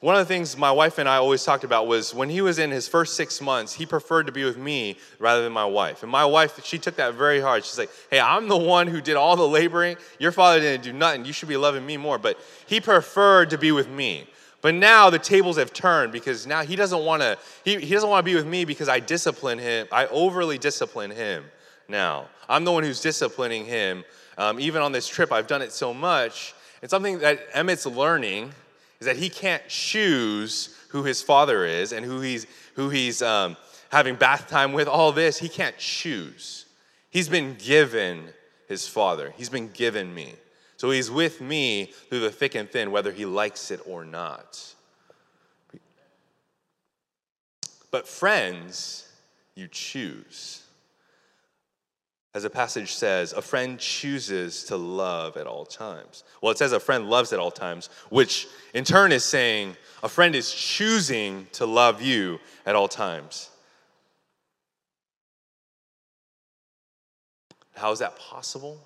one 0.00 0.14
of 0.14 0.18
the 0.18 0.26
things 0.26 0.58
my 0.58 0.70
wife 0.70 0.98
and 0.98 1.08
I 1.08 1.16
always 1.16 1.42
talked 1.42 1.64
about 1.64 1.86
was 1.86 2.14
when 2.14 2.28
he 2.28 2.42
was 2.42 2.58
in 2.58 2.70
his 2.70 2.86
first 2.86 3.16
six 3.16 3.40
months, 3.40 3.72
he 3.72 3.86
preferred 3.86 4.26
to 4.26 4.32
be 4.32 4.44
with 4.44 4.58
me 4.58 4.98
rather 5.18 5.42
than 5.42 5.54
my 5.54 5.64
wife. 5.64 6.02
And 6.02 6.12
my 6.12 6.26
wife, 6.26 6.62
she 6.66 6.76
took 6.76 6.96
that 6.96 7.14
very 7.14 7.40
hard. 7.40 7.64
She's 7.64 7.78
like, 7.78 7.88
hey, 8.10 8.20
I'm 8.20 8.46
the 8.46 8.58
one 8.58 8.86
who 8.86 9.00
did 9.00 9.16
all 9.16 9.36
the 9.36 9.48
laboring. 9.48 9.96
Your 10.18 10.32
father 10.32 10.60
didn't 10.60 10.84
do 10.84 10.92
nothing. 10.92 11.24
You 11.24 11.32
should 11.32 11.48
be 11.48 11.56
loving 11.56 11.86
me 11.86 11.96
more. 11.96 12.18
But 12.18 12.38
he 12.66 12.78
preferred 12.78 13.48
to 13.50 13.58
be 13.58 13.72
with 13.72 13.88
me. 13.88 14.26
But 14.60 14.74
now 14.74 15.08
the 15.08 15.18
tables 15.18 15.56
have 15.56 15.72
turned 15.72 16.12
because 16.12 16.46
now 16.46 16.62
he 16.62 16.76
doesn't 16.76 17.06
want 17.06 17.22
to, 17.22 17.38
he, 17.64 17.78
he 17.78 17.94
doesn't 17.94 18.10
want 18.10 18.22
to 18.22 18.30
be 18.30 18.34
with 18.34 18.46
me 18.46 18.66
because 18.66 18.90
I 18.90 19.00
discipline 19.00 19.58
him. 19.58 19.86
I 19.90 20.08
overly 20.08 20.58
discipline 20.58 21.10
him 21.10 21.44
now. 21.90 22.26
I'm 22.48 22.64
the 22.64 22.72
one 22.72 22.84
who's 22.84 23.00
disciplining 23.00 23.64
him. 23.64 24.04
Um, 24.38 24.58
even 24.60 24.80
on 24.82 24.92
this 24.92 25.06
trip, 25.06 25.32
I've 25.32 25.46
done 25.46 25.62
it 25.62 25.72
so 25.72 25.92
much. 25.92 26.54
And 26.82 26.90
something 26.90 27.18
that 27.18 27.40
Emmett's 27.54 27.86
learning 27.86 28.52
is 29.00 29.06
that 29.06 29.16
he 29.16 29.28
can't 29.28 29.66
choose 29.68 30.76
who 30.88 31.02
his 31.02 31.22
father 31.22 31.64
is 31.64 31.92
and 31.92 32.04
who 32.04 32.20
he's, 32.20 32.46
who 32.74 32.88
he's 32.88 33.22
um, 33.22 33.56
having 33.90 34.14
bath 34.14 34.48
time 34.48 34.72
with, 34.72 34.88
all 34.88 35.12
this. 35.12 35.38
He 35.38 35.48
can't 35.48 35.76
choose. 35.78 36.66
He's 37.10 37.28
been 37.28 37.56
given 37.58 38.28
his 38.68 38.86
father, 38.86 39.34
he's 39.36 39.48
been 39.48 39.68
given 39.68 40.14
me. 40.14 40.34
So 40.76 40.90
he's 40.90 41.10
with 41.10 41.42
me 41.42 41.92
through 42.08 42.20
the 42.20 42.30
thick 42.30 42.54
and 42.54 42.70
thin, 42.70 42.90
whether 42.90 43.12
he 43.12 43.26
likes 43.26 43.70
it 43.70 43.80
or 43.84 44.04
not. 44.04 44.74
But 47.90 48.08
friends, 48.08 49.06
you 49.54 49.68
choose. 49.68 50.62
As 52.32 52.44
the 52.44 52.50
passage 52.50 52.94
says, 52.94 53.32
a 53.32 53.42
friend 53.42 53.78
chooses 53.78 54.64
to 54.64 54.76
love 54.76 55.36
at 55.36 55.48
all 55.48 55.66
times. 55.66 56.22
Well, 56.40 56.52
it 56.52 56.58
says 56.58 56.72
a 56.72 56.78
friend 56.78 57.10
loves 57.10 57.32
at 57.32 57.40
all 57.40 57.50
times, 57.50 57.90
which 58.08 58.46
in 58.72 58.84
turn 58.84 59.10
is 59.10 59.24
saying 59.24 59.76
a 60.02 60.08
friend 60.08 60.36
is 60.36 60.52
choosing 60.52 61.48
to 61.52 61.66
love 61.66 62.00
you 62.00 62.38
at 62.64 62.76
all 62.76 62.86
times. 62.86 63.50
How 67.74 67.90
is 67.90 67.98
that 67.98 68.16
possible? 68.16 68.78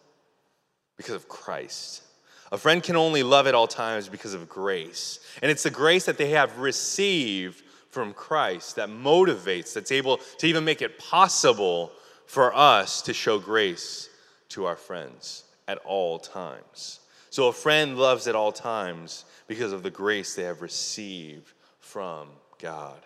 Because 0.97 1.15
of 1.15 1.29
Christ. 1.29 2.03
A 2.51 2.57
friend 2.57 2.83
can 2.83 2.97
only 2.97 3.23
love 3.23 3.47
at 3.47 3.55
all 3.55 3.67
times 3.67 4.09
because 4.09 4.33
of 4.33 4.49
grace. 4.49 5.19
And 5.43 5.51
it's 5.51 5.65
the 5.65 5.71
grace 5.71 6.07
that 6.07 6.17
they 6.17 6.31
have 6.31 6.59
received 6.59 7.63
from 7.91 8.15
Christ 8.15 8.77
that 8.77 8.89
motivates, 8.89 9.75
that's 9.75 9.93
able 9.93 10.19
to 10.39 10.47
even 10.47 10.65
make 10.65 10.81
it 10.81 10.99
possible 10.99 11.93
for 12.27 12.55
us 12.55 13.03
to 13.03 13.13
show 13.13 13.39
grace 13.39 14.09
to 14.51 14.65
our 14.65 14.77
friends 14.77 15.45
at 15.69 15.79
all 15.79 16.19
times. 16.19 17.01
So 17.31 17.49
a 17.49 17.53
friend 17.53 17.99
loves 17.99 18.29
at 18.29 18.35
all 18.35 18.53
times 18.53 19.25
because 19.47 19.73
of 19.73 19.83
the 19.83 19.91
grace 19.91 20.35
they 20.35 20.45
have 20.45 20.63
received 20.63 21.53
from 21.81 22.29
God. 22.61 23.01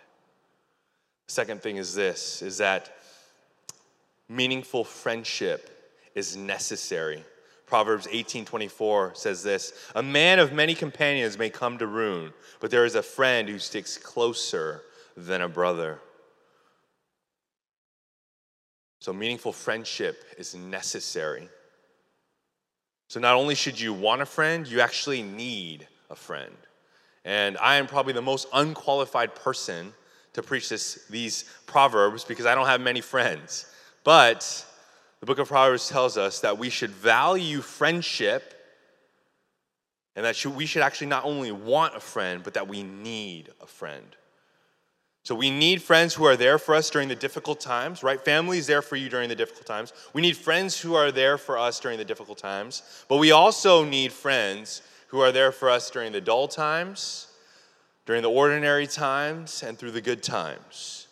Second 1.26 1.62
thing 1.62 1.76
is 1.76 1.94
this 1.94 2.42
is 2.42 2.58
that 2.58 2.94
meaningful 4.28 4.84
friendship 4.84 5.94
is 6.14 6.36
necessary 6.36 7.24
Proverbs 7.68 8.08
18:24 8.10 9.14
says 9.14 9.42
this, 9.42 9.74
"A 9.94 10.02
man 10.02 10.38
of 10.38 10.52
many 10.52 10.74
companions 10.74 11.36
may 11.36 11.50
come 11.50 11.76
to 11.78 11.86
ruin, 11.86 12.32
but 12.60 12.70
there 12.70 12.86
is 12.86 12.94
a 12.94 13.02
friend 13.02 13.46
who 13.46 13.58
sticks 13.58 13.98
closer 13.98 14.84
than 15.14 15.42
a 15.42 15.50
brother." 15.50 16.00
So 19.00 19.12
meaningful 19.12 19.52
friendship 19.52 20.24
is 20.36 20.54
necessary. 20.54 21.48
So 23.08 23.20
not 23.20 23.36
only 23.36 23.54
should 23.54 23.80
you 23.80 23.94
want 23.94 24.22
a 24.22 24.26
friend, 24.26 24.66
you 24.66 24.80
actually 24.80 25.22
need 25.22 25.86
a 26.10 26.16
friend. 26.16 26.54
And 27.24 27.56
I 27.58 27.76
am 27.76 27.86
probably 27.86 28.12
the 28.12 28.22
most 28.22 28.48
unqualified 28.52 29.34
person 29.34 29.92
to 30.34 30.42
preach 30.42 30.68
this, 30.68 31.06
these 31.08 31.44
proverbs 31.66 32.24
because 32.24 32.46
I 32.46 32.54
don't 32.54 32.66
have 32.66 32.80
many 32.80 33.00
friends. 33.00 33.66
But 34.04 34.64
the 35.20 35.26
book 35.26 35.38
of 35.38 35.48
Proverbs 35.48 35.88
tells 35.88 36.16
us 36.16 36.40
that 36.40 36.58
we 36.58 36.70
should 36.70 36.90
value 36.90 37.60
friendship 37.60 38.54
and 40.14 40.24
that 40.24 40.44
we 40.46 40.66
should 40.66 40.82
actually 40.82 41.06
not 41.06 41.24
only 41.24 41.52
want 41.52 41.96
a 41.96 42.00
friend, 42.00 42.42
but 42.42 42.54
that 42.54 42.68
we 42.68 42.82
need 42.82 43.50
a 43.60 43.66
friend. 43.66 44.16
So 45.28 45.34
we 45.34 45.50
need 45.50 45.82
friends 45.82 46.14
who 46.14 46.24
are 46.24 46.38
there 46.38 46.56
for 46.56 46.74
us 46.74 46.88
during 46.88 47.08
the 47.08 47.14
difficult 47.14 47.60
times, 47.60 48.02
right? 48.02 48.18
Family 48.18 48.56
is 48.56 48.66
there 48.66 48.80
for 48.80 48.96
you 48.96 49.10
during 49.10 49.28
the 49.28 49.34
difficult 49.34 49.66
times. 49.66 49.92
We 50.14 50.22
need 50.22 50.38
friends 50.38 50.80
who 50.80 50.94
are 50.94 51.12
there 51.12 51.36
for 51.36 51.58
us 51.58 51.78
during 51.80 51.98
the 51.98 52.04
difficult 52.06 52.38
times, 52.38 53.04
but 53.10 53.18
we 53.18 53.30
also 53.30 53.84
need 53.84 54.10
friends 54.10 54.80
who 55.08 55.20
are 55.20 55.30
there 55.30 55.52
for 55.52 55.68
us 55.68 55.90
during 55.90 56.12
the 56.12 56.20
dull 56.22 56.48
times, 56.48 57.26
during 58.06 58.22
the 58.22 58.30
ordinary 58.30 58.86
times, 58.86 59.62
and 59.62 59.78
through 59.78 59.90
the 59.90 60.00
good 60.00 60.22
times. 60.22 61.08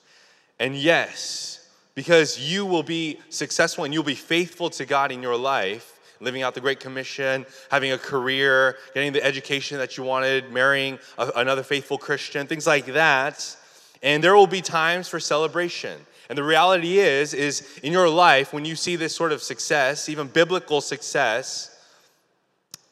And 0.59 0.75
yes, 0.75 1.69
because 1.95 2.41
you 2.41 2.65
will 2.65 2.83
be 2.83 3.21
successful 3.29 3.85
and 3.85 3.93
you'll 3.93 4.03
be 4.03 4.15
faithful 4.15 4.71
to 4.71 4.87
God 4.87 5.13
in 5.13 5.21
your 5.21 5.37
life, 5.37 6.01
living 6.21 6.41
out 6.41 6.55
the 6.55 6.63
Great 6.63 6.81
Commission, 6.81 7.45
having 7.71 7.93
a 7.93 7.99
career, 7.99 8.79
getting 8.95 9.13
the 9.13 9.23
education 9.23 9.77
that 9.77 9.99
you 9.99 10.05
wanted, 10.05 10.51
marrying 10.51 10.99
a, 11.19 11.33
another 11.37 11.63
faithful 11.63 11.99
Christian, 11.99 12.47
things 12.47 12.67
like 12.67 12.87
that. 12.87 13.59
And 14.03 14.23
there 14.23 14.37
will 14.37 14.47
be 14.47 14.61
times 14.61 15.09
for 15.09 15.21
celebration. 15.21 15.99
And 16.29 16.37
the 16.37 16.45
reality 16.45 16.99
is, 16.99 17.35
is 17.35 17.79
in 17.83 17.93
your 17.93 18.09
life, 18.09 18.53
when 18.53 18.65
you 18.65 18.77
see 18.77 18.97
this 18.97 19.15
sort 19.15 19.33
of 19.33 19.43
success, 19.43 20.09
even 20.09 20.27
biblical 20.27 20.81
success, 20.81 21.71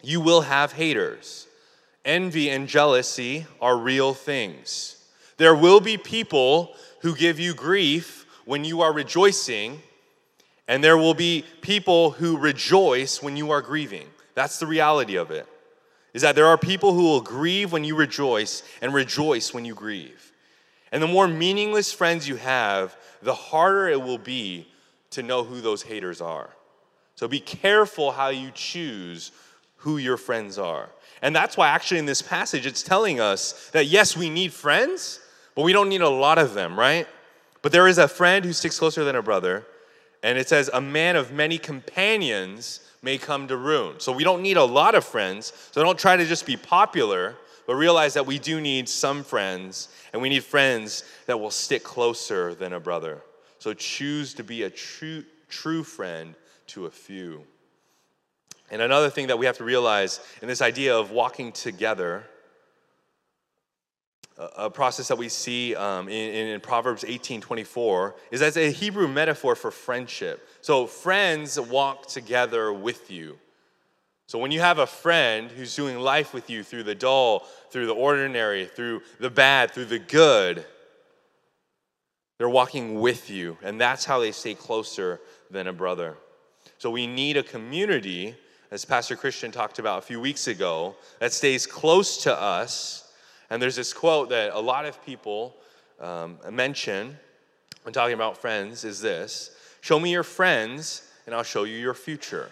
you 0.03 0.21
will 0.21 0.43
have 0.43 0.73
haters. 0.73 1.47
Envy 2.05 2.51
and 2.51 2.69
jealousy 2.69 3.47
are 3.61 3.77
real 3.77 4.15
things. 4.15 4.97
There 5.37 5.55
will 5.55 5.81
be 5.81 5.97
people 5.97 6.75
who 7.01 7.17
give 7.17 7.41
you 7.41 7.55
grief 7.55 8.27
when 8.45 8.65
you 8.65 8.83
are 8.83 8.93
rejoicing, 8.93 9.81
and 10.69 10.85
there 10.85 10.97
will 10.97 11.15
be 11.15 11.45
people 11.61 12.11
who 12.11 12.37
rejoice 12.37 13.23
when 13.23 13.37
you 13.37 13.51
are 13.51 13.63
grieving. 13.63 14.07
That's 14.35 14.59
the 14.59 14.67
reality 14.67 15.17
of 15.17 15.31
it. 15.31 15.47
Is 16.13 16.23
that 16.23 16.37
there 16.37 16.47
are 16.47 16.59
people 16.59 16.93
who 16.93 17.05
will 17.05 17.21
grieve 17.21 17.73
when 17.73 17.85
you 17.85 17.97
rejoice 17.97 18.63
and 18.81 18.95
rejoice 18.95 19.53
when 19.53 19.65
you 19.65 19.75
grieve. 19.75 20.33
And 20.95 21.03
the 21.03 21.09
more 21.09 21.27
meaningless 21.27 21.93
friends 21.93 22.29
you 22.29 22.37
have, 22.37 22.97
the 23.21 23.35
harder 23.35 23.89
it 23.89 24.01
will 24.01 24.17
be 24.17 24.69
to 25.11 25.25
know 25.25 25.43
who 25.43 25.61
those 25.61 25.83
haters 25.83 26.21
are. 26.21 26.51
So 27.17 27.27
be 27.27 27.41
careful 27.41 28.13
how 28.13 28.29
you 28.29 28.53
choose 28.55 29.33
who 29.79 29.97
your 29.97 30.17
friends 30.17 30.57
are. 30.57 30.89
And 31.21 31.35
that's 31.35 31.57
why, 31.57 31.69
actually, 31.69 31.99
in 31.99 32.07
this 32.07 32.23
passage, 32.23 32.65
it's 32.65 32.85
telling 32.85 33.19
us 33.19 33.71
that 33.71 33.87
yes, 33.87 34.17
we 34.17 34.31
need 34.31 34.53
friends, 34.53 35.19
but 35.57 35.63
we 35.63 35.73
don't 35.73 35.89
need 35.89 36.01
a 36.01 36.09
lot 36.09 36.39
of 36.39 36.55
them, 36.55 36.79
right? 36.79 37.09
But 37.61 37.73
there 37.73 37.89
is 37.89 37.99
a 37.99 38.07
friend 38.07 38.45
who 38.45 38.53
sticks 38.53 38.79
closer 38.79 39.03
than 39.03 39.17
a 39.17 39.23
brother, 39.23 39.67
and 40.23 40.39
it 40.39 40.49
says, 40.49 40.71
A 40.73 40.81
man 40.81 41.17
of 41.17 41.33
many 41.33 41.59
companions 41.59 42.79
may 43.03 43.19
come 43.19 43.49
to 43.49 43.57
ruin. 43.57 43.99
So 43.99 44.13
we 44.13 44.23
don't 44.23 44.43
need 44.43 44.59
a 44.59 44.65
lot 44.65 44.95
of 44.95 45.05
friends, 45.05 45.53
so 45.73 45.83
don't 45.83 45.99
try 45.99 46.17
to 46.17 46.25
just 46.25 46.47
be 46.47 46.57
popular, 46.57 47.35
but 47.67 47.75
realize 47.77 48.15
that 48.15 48.27
we 48.27 48.39
do 48.39 48.61
need 48.61 48.89
some 48.89 49.25
friends, 49.25 49.89
and 50.13 50.21
we 50.21 50.29
need 50.29 50.45
friends 50.45 51.05
that 51.27 51.39
will 51.39 51.51
stick 51.51 51.83
closer 51.83 52.55
than 52.55 52.73
a 52.73 52.81
brother. 52.81 53.23
So 53.59 53.73
choose 53.75 54.35
to 54.35 54.45
be 54.45 54.65
a 54.65 54.71
true, 54.71 55.25
true 55.49 55.83
friend 55.83 56.35
to 56.69 56.87
a 56.87 56.91
few. 56.91 57.45
And 58.71 58.83
another 58.83 59.11
thing 59.11 59.29
that 59.29 59.39
we 59.39 59.47
have 59.47 59.59
to 59.59 59.65
realize 59.65 60.21
in 60.43 60.49
this 60.49 60.63
idea 60.63 60.97
of 60.97 61.11
walking 61.11 61.53
together 61.53 62.25
a 64.37 64.69
process 64.69 65.09
that 65.09 65.19
we 65.19 65.29
see 65.29 65.77
um, 65.77 66.09
in, 66.09 66.49
in, 66.49 66.61
Proverbs 66.61 67.05
18 67.07 67.41
24 67.41 68.17
is 68.33 68.43
as 68.43 68.57
a 68.57 68.71
Hebrew 68.71 69.07
metaphor 69.07 69.55
for 69.55 69.71
friendship. 69.71 70.49
So, 70.61 70.87
friends 70.87 71.59
walk 71.61 72.09
together 72.09 72.73
with 72.73 73.13
you. 73.13 73.39
So, 74.27 74.39
when 74.39 74.51
you 74.51 74.61
have 74.61 74.79
a 74.79 74.87
friend 74.87 75.51
who's 75.51 75.75
doing 75.77 75.99
life 75.99 76.33
with 76.33 76.49
you 76.49 76.63
through 76.63 76.85
the 76.85 76.95
dull, 76.95 77.47
through 77.71 77.87
the 77.87 77.95
ordinary, 77.95 78.67
through 78.67 79.03
the 79.21 79.31
bad, 79.31 79.71
through 79.71 79.85
the 79.87 79.99
good, 79.99 80.65
they're 82.39 82.49
walking 82.49 83.01
with 83.01 83.31
you. 83.31 83.59
And 83.63 83.81
that's 83.81 84.05
how 84.05 84.21
they 84.21 84.33
stay 84.33 84.55
closer 84.55 85.21
than 85.51 85.67
a 85.67 85.73
brother. 85.73 86.17
So, 86.79 86.91
we 86.91 87.07
need 87.07 87.37
a 87.37 87.43
community, 87.43 88.35
as 88.71 88.85
Pastor 88.85 89.17
Christian 89.17 89.53
talked 89.53 89.79
about 89.79 89.99
a 89.99 90.03
few 90.03 90.21
weeks 90.21 90.47
ago, 90.47 90.97
that 91.19 91.33
stays 91.33 91.67
close 91.67 92.23
to 92.25 92.35
us 92.35 93.05
and 93.51 93.61
there's 93.61 93.77
this 93.77 93.93
quote 93.93 94.31
that 94.31 94.53
a 94.53 94.59
lot 94.59 94.85
of 94.85 95.05
people 95.05 95.55
um, 96.01 96.39
mention 96.51 97.17
when 97.83 97.93
talking 97.93 98.15
about 98.15 98.39
friends 98.39 98.85
is 98.85 99.01
this 99.01 99.51
Show 99.81 100.01
me 100.01 100.11
your 100.11 100.23
friends, 100.23 101.03
and 101.27 101.35
I'll 101.35 101.43
show 101.43 101.65
you 101.65 101.77
your 101.77 101.95
future. 101.95 102.51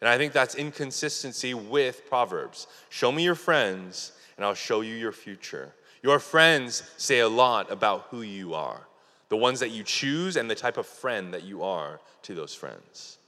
And 0.00 0.08
I 0.08 0.18
think 0.18 0.32
that's 0.32 0.54
inconsistency 0.54 1.54
with 1.54 2.08
Proverbs. 2.08 2.66
Show 2.90 3.12
me 3.12 3.24
your 3.24 3.34
friends, 3.34 4.12
and 4.36 4.44
I'll 4.44 4.54
show 4.54 4.80
you 4.80 4.94
your 4.94 5.12
future. 5.12 5.72
Your 6.02 6.18
friends 6.18 6.82
say 6.96 7.20
a 7.20 7.28
lot 7.28 7.72
about 7.72 8.08
who 8.10 8.22
you 8.22 8.54
are, 8.54 8.80
the 9.30 9.36
ones 9.36 9.60
that 9.60 9.70
you 9.70 9.82
choose, 9.82 10.36
and 10.36 10.50
the 10.50 10.54
type 10.54 10.76
of 10.76 10.86
friend 10.86 11.32
that 11.32 11.44
you 11.44 11.62
are 11.62 12.00
to 12.22 12.34
those 12.34 12.54
friends. 12.54 13.18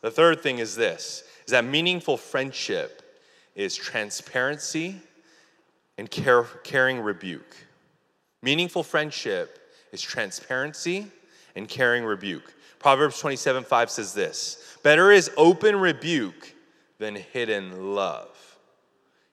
The 0.00 0.10
third 0.10 0.40
thing 0.42 0.58
is 0.58 0.74
this 0.74 1.24
is 1.46 1.52
that 1.52 1.64
meaningful 1.64 2.16
friendship 2.16 3.02
is 3.54 3.74
transparency 3.74 4.96
and 5.96 6.10
care, 6.10 6.44
caring 6.62 7.00
rebuke. 7.00 7.56
Meaningful 8.42 8.84
friendship 8.84 9.58
is 9.92 10.00
transparency 10.00 11.06
and 11.56 11.68
caring 11.68 12.04
rebuke. 12.04 12.54
Proverbs 12.78 13.18
27 13.18 13.64
5 13.64 13.90
says 13.90 14.14
this 14.14 14.67
Better 14.82 15.10
is 15.10 15.30
open 15.36 15.76
rebuke 15.76 16.54
than 16.98 17.14
hidden 17.14 17.94
love. 17.94 18.28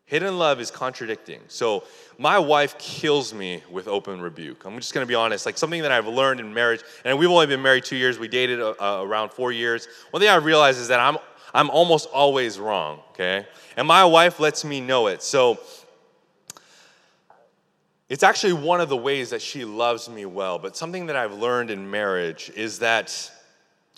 Hidden 0.05 0.37
love 0.37 0.59
is 0.59 0.69
contradicting. 0.69 1.41
So, 1.47 1.83
my 2.19 2.37
wife 2.37 2.77
kills 2.77 3.33
me 3.33 3.63
with 3.71 3.87
open 3.87 4.21
rebuke. 4.21 4.63
I'm 4.63 4.75
just 4.75 4.93
gonna 4.93 5.07
be 5.07 5.15
honest. 5.15 5.47
Like, 5.47 5.57
something 5.57 5.81
that 5.81 5.91
I've 5.91 6.07
learned 6.07 6.39
in 6.39 6.53
marriage, 6.53 6.81
and 7.03 7.17
we've 7.17 7.29
only 7.29 7.47
been 7.47 7.61
married 7.61 7.85
two 7.85 7.95
years, 7.95 8.19
we 8.19 8.27
dated 8.27 8.61
uh, 8.61 8.75
uh 8.79 9.03
around 9.03 9.31
four 9.31 9.51
years. 9.51 9.87
One 10.11 10.21
thing 10.21 10.29
I 10.29 10.35
realized 10.35 10.79
is 10.79 10.89
that 10.89 10.99
I'm, 10.99 11.17
I'm 11.55 11.71
almost 11.71 12.07
always 12.09 12.59
wrong, 12.59 12.99
okay? 13.11 13.47
And 13.77 13.87
my 13.87 14.05
wife 14.05 14.39
lets 14.39 14.63
me 14.63 14.79
know 14.79 15.07
it. 15.07 15.23
So, 15.23 15.59
it's 18.07 18.21
actually 18.21 18.53
one 18.53 18.81
of 18.81 18.89
the 18.89 18.97
ways 18.97 19.31
that 19.31 19.41
she 19.41 19.65
loves 19.65 20.07
me 20.07 20.27
well, 20.27 20.59
but 20.59 20.77
something 20.77 21.07
that 21.07 21.15
I've 21.15 21.33
learned 21.33 21.71
in 21.71 21.89
marriage 21.89 22.51
is 22.55 22.77
that 22.79 23.31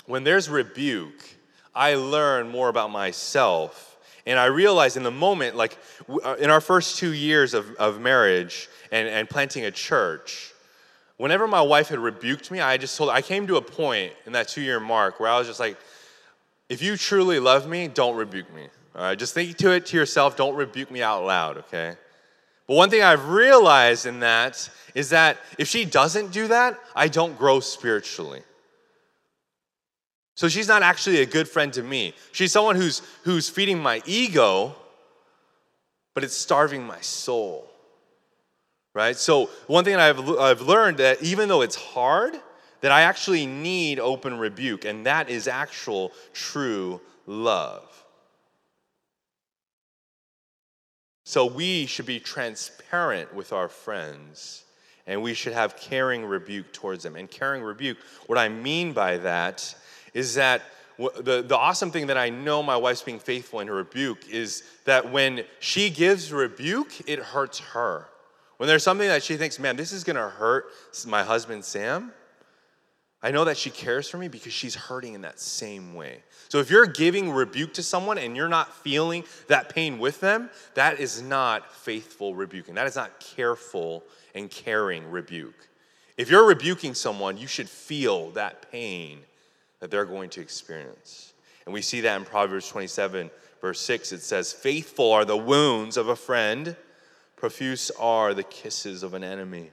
when 0.05 0.23
there's 0.23 0.49
rebuke, 0.49 1.36
I 1.77 1.93
learn 1.93 2.49
more 2.49 2.69
about 2.69 2.89
myself. 2.89 3.97
And 4.25 4.39
I 4.39 4.45
realize 4.45 4.97
in 4.97 5.03
the 5.03 5.11
moment, 5.11 5.55
like 5.55 5.77
uh, 6.09 6.35
in 6.39 6.49
our 6.49 6.59
first 6.59 6.97
two 6.97 7.13
years 7.13 7.53
of, 7.53 7.73
of 7.75 8.01
marriage 8.01 8.67
and, 8.91 9.07
and 9.07 9.29
planting 9.29 9.63
a 9.63 9.71
church, 9.71 10.53
whenever 11.17 11.47
my 11.47 11.61
wife 11.61 11.89
had 11.89 11.99
rebuked 11.99 12.49
me, 12.49 12.59
I 12.59 12.77
just 12.77 12.97
told 12.97 13.11
her, 13.11 13.15
I 13.15 13.21
came 13.21 13.45
to 13.47 13.57
a 13.57 13.61
point 13.61 14.11
in 14.25 14.33
that 14.33 14.47
two 14.47 14.61
year 14.61 14.79
mark 14.79 15.19
where 15.19 15.29
I 15.29 15.37
was 15.37 15.47
just 15.47 15.59
like, 15.59 15.77
if 16.67 16.81
you 16.81 16.97
truly 16.97 17.39
love 17.39 17.69
me, 17.69 17.87
don't 17.87 18.17
rebuke 18.17 18.53
me. 18.53 18.67
All 18.95 19.03
right, 19.03 19.17
just 19.17 19.35
think 19.35 19.55
to 19.57 19.71
it 19.71 19.85
to 19.85 19.97
yourself, 19.97 20.35
don't 20.35 20.55
rebuke 20.55 20.89
me 20.89 21.03
out 21.03 21.23
loud, 21.23 21.59
okay? 21.59 21.95
But 22.65 22.75
one 22.75 22.89
thing 22.89 23.03
I've 23.03 23.29
realized 23.29 24.07
in 24.07 24.19
that 24.21 24.69
is 24.95 25.11
that 25.11 25.37
if 25.59 25.67
she 25.67 25.85
doesn't 25.85 26.31
do 26.31 26.47
that, 26.47 26.79
I 26.95 27.07
don't 27.07 27.37
grow 27.37 27.59
spiritually. 27.59 28.41
So 30.37 30.47
she's 30.47 30.67
not 30.67 30.83
actually 30.83 31.21
a 31.21 31.25
good 31.25 31.49
friend 31.49 31.73
to 31.73 31.81
me. 31.81 32.13
She's 32.31 32.51
someone 32.51 32.75
who's, 32.75 33.01
who's 33.23 33.49
feeding 33.49 33.79
my 33.79 34.03
ego, 34.05 34.75
but 36.13 36.23
it's 36.23 36.37
starving 36.37 36.85
my 36.85 37.01
soul. 37.01 37.67
Right? 38.93 39.15
So, 39.15 39.49
one 39.65 39.83
thing 39.83 39.95
I've, 39.95 40.19
I've 40.37 40.61
learned 40.61 40.97
that 40.99 41.23
even 41.23 41.49
though 41.49 41.63
it's 41.63 41.75
hard, 41.75 42.39
that 42.81 42.91
I 42.91 43.01
actually 43.01 43.47
need 43.47 43.99
open 43.99 44.37
rebuke, 44.37 44.85
and 44.85 45.07
that 45.07 45.29
is 45.29 45.47
actual 45.47 46.11
true 46.33 47.01
love. 47.25 47.83
So 51.25 51.47
we 51.47 51.87
should 51.87 52.05
be 52.05 52.19
transparent 52.19 53.33
with 53.33 53.51
our 53.51 53.67
friends 53.67 54.63
and 55.07 55.21
we 55.21 55.33
should 55.33 55.53
have 55.53 55.75
caring 55.75 56.25
rebuke 56.25 56.71
towards 56.71 57.03
them. 57.03 57.15
And 57.15 57.29
caring 57.29 57.63
rebuke, 57.63 57.97
what 58.27 58.37
I 58.37 58.49
mean 58.49 58.93
by 58.93 59.17
that 59.17 59.75
is 60.17 60.33
that 60.33 60.63
the, 60.97 61.43
the 61.47 61.55
awesome 61.55 61.91
thing 61.91 62.07
that 62.07 62.17
I 62.17 62.31
know 62.31 62.63
my 62.63 62.75
wife's 62.75 63.03
being 63.03 63.19
faithful 63.19 63.59
in 63.59 63.67
her 63.67 63.75
rebuke 63.75 64.27
is 64.31 64.63
that 64.85 65.11
when 65.11 65.43
she 65.59 65.91
gives 65.91 66.33
rebuke, 66.33 67.07
it 67.07 67.19
hurts 67.19 67.59
her. 67.59 68.07
When 68.57 68.65
there's 68.65 68.81
something 68.81 69.07
that 69.07 69.21
she 69.21 69.37
thinks, 69.37 69.59
man, 69.59 69.75
this 69.75 69.91
is 69.91 70.03
gonna 70.03 70.27
hurt 70.27 70.65
my 71.05 71.21
husband 71.21 71.63
Sam, 71.63 72.11
I 73.21 73.29
know 73.29 73.45
that 73.45 73.57
she 73.57 73.69
cares 73.69 74.09
for 74.09 74.17
me 74.17 74.27
because 74.27 74.53
she's 74.53 74.73
hurting 74.73 75.13
in 75.13 75.21
that 75.21 75.39
same 75.39 75.93
way. 75.93 76.23
So 76.49 76.57
if 76.57 76.71
you're 76.71 76.87
giving 76.87 77.31
rebuke 77.31 77.75
to 77.75 77.83
someone 77.83 78.17
and 78.17 78.35
you're 78.35 78.49
not 78.49 78.75
feeling 78.77 79.23
that 79.49 79.69
pain 79.69 79.99
with 79.99 80.19
them, 80.19 80.49
that 80.73 80.99
is 80.99 81.21
not 81.21 81.75
faithful 81.75 82.33
rebuking. 82.33 82.73
That 82.73 82.87
is 82.87 82.95
not 82.95 83.19
careful 83.19 84.03
and 84.33 84.49
caring 84.49 85.11
rebuke. 85.11 85.67
If 86.17 86.31
you're 86.31 86.47
rebuking 86.47 86.95
someone, 86.95 87.37
you 87.37 87.45
should 87.45 87.69
feel 87.69 88.31
that 88.31 88.71
pain 88.71 89.19
that 89.79 89.91
they're 89.91 90.05
going 90.05 90.29
to 90.31 90.41
experience. 90.41 91.33
And 91.65 91.73
we 91.73 91.81
see 91.81 92.01
that 92.01 92.17
in 92.17 92.25
Proverbs 92.25 92.67
27, 92.69 93.29
verse 93.61 93.79
6. 93.81 94.13
It 94.13 94.21
says, 94.21 94.53
Faithful 94.53 95.11
are 95.11 95.25
the 95.25 95.37
wounds 95.37 95.97
of 95.97 96.07
a 96.07 96.15
friend, 96.15 96.75
profuse 97.35 97.91
are 97.99 98.33
the 98.33 98.43
kisses 98.43 99.03
of 99.03 99.13
an 99.13 99.23
enemy, 99.23 99.71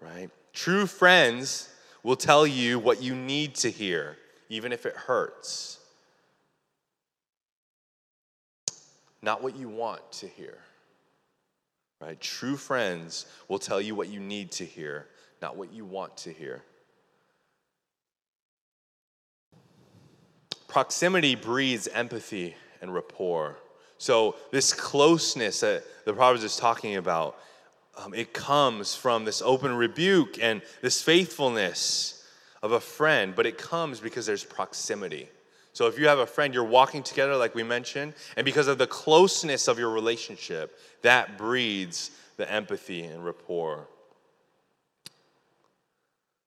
right? 0.00 0.30
True 0.52 0.86
friends 0.86 1.68
will 2.02 2.16
tell 2.16 2.46
you 2.46 2.78
what 2.78 3.02
you 3.02 3.14
need 3.14 3.54
to 3.56 3.70
hear, 3.70 4.16
even 4.48 4.72
if 4.72 4.86
it 4.86 4.94
hurts. 4.94 5.78
Not 9.22 9.42
what 9.42 9.56
you 9.56 9.68
want 9.68 10.00
to 10.12 10.26
hear. 10.26 10.58
Right? 12.00 12.18
True 12.18 12.56
friends 12.56 13.26
will 13.48 13.58
tell 13.58 13.80
you 13.80 13.94
what 13.94 14.08
you 14.08 14.20
need 14.20 14.50
to 14.52 14.64
hear, 14.64 15.06
not 15.42 15.56
what 15.56 15.72
you 15.72 15.84
want 15.84 16.16
to 16.18 16.32
hear. 16.32 16.62
Proximity 20.70 21.34
breeds 21.34 21.88
empathy 21.88 22.54
and 22.80 22.94
rapport. 22.94 23.56
So, 23.98 24.36
this 24.52 24.72
closeness 24.72 25.58
that 25.60 25.82
the 26.04 26.12
Proverbs 26.12 26.44
is 26.44 26.56
talking 26.56 26.94
about, 26.94 27.36
um, 27.98 28.14
it 28.14 28.32
comes 28.32 28.94
from 28.94 29.24
this 29.24 29.42
open 29.42 29.74
rebuke 29.74 30.38
and 30.40 30.62
this 30.80 31.02
faithfulness 31.02 32.24
of 32.62 32.70
a 32.70 32.78
friend, 32.78 33.34
but 33.34 33.46
it 33.46 33.58
comes 33.58 33.98
because 33.98 34.26
there's 34.26 34.44
proximity. 34.44 35.28
So, 35.72 35.88
if 35.88 35.98
you 35.98 36.06
have 36.06 36.20
a 36.20 36.26
friend, 36.26 36.54
you're 36.54 36.62
walking 36.62 37.02
together, 37.02 37.34
like 37.34 37.56
we 37.56 37.64
mentioned, 37.64 38.14
and 38.36 38.44
because 38.44 38.68
of 38.68 38.78
the 38.78 38.86
closeness 38.86 39.66
of 39.66 39.76
your 39.76 39.90
relationship, 39.90 40.78
that 41.02 41.36
breeds 41.36 42.12
the 42.36 42.48
empathy 42.48 43.02
and 43.02 43.24
rapport. 43.24 43.88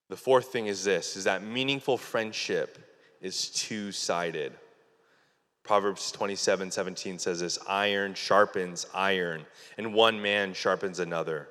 The 0.07 0.15
fourth 0.15 0.45
thing 0.45 0.67
is 0.67 0.85
this 0.85 1.17
is 1.17 1.25
that 1.25 1.43
meaningful 1.43 1.97
friendship 1.97 2.79
is 3.23 3.49
two 3.49 3.91
sided. 3.91 4.53
Proverbs 5.63 6.11
27 6.11 6.69
17 6.69 7.17
says 7.17 7.39
this 7.39 7.57
iron 7.67 8.13
sharpens 8.13 8.85
iron, 8.93 9.45
and 9.77 9.93
one 9.93 10.21
man 10.21 10.53
sharpens 10.53 10.99
another. 10.99 11.47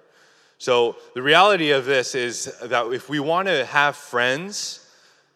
So, 0.58 0.96
the 1.14 1.22
reality 1.22 1.70
of 1.70 1.86
this 1.86 2.14
is 2.14 2.56
that 2.62 2.86
if 2.92 3.08
we 3.08 3.18
want 3.18 3.48
to 3.48 3.64
have 3.64 3.96
friends, 3.96 4.86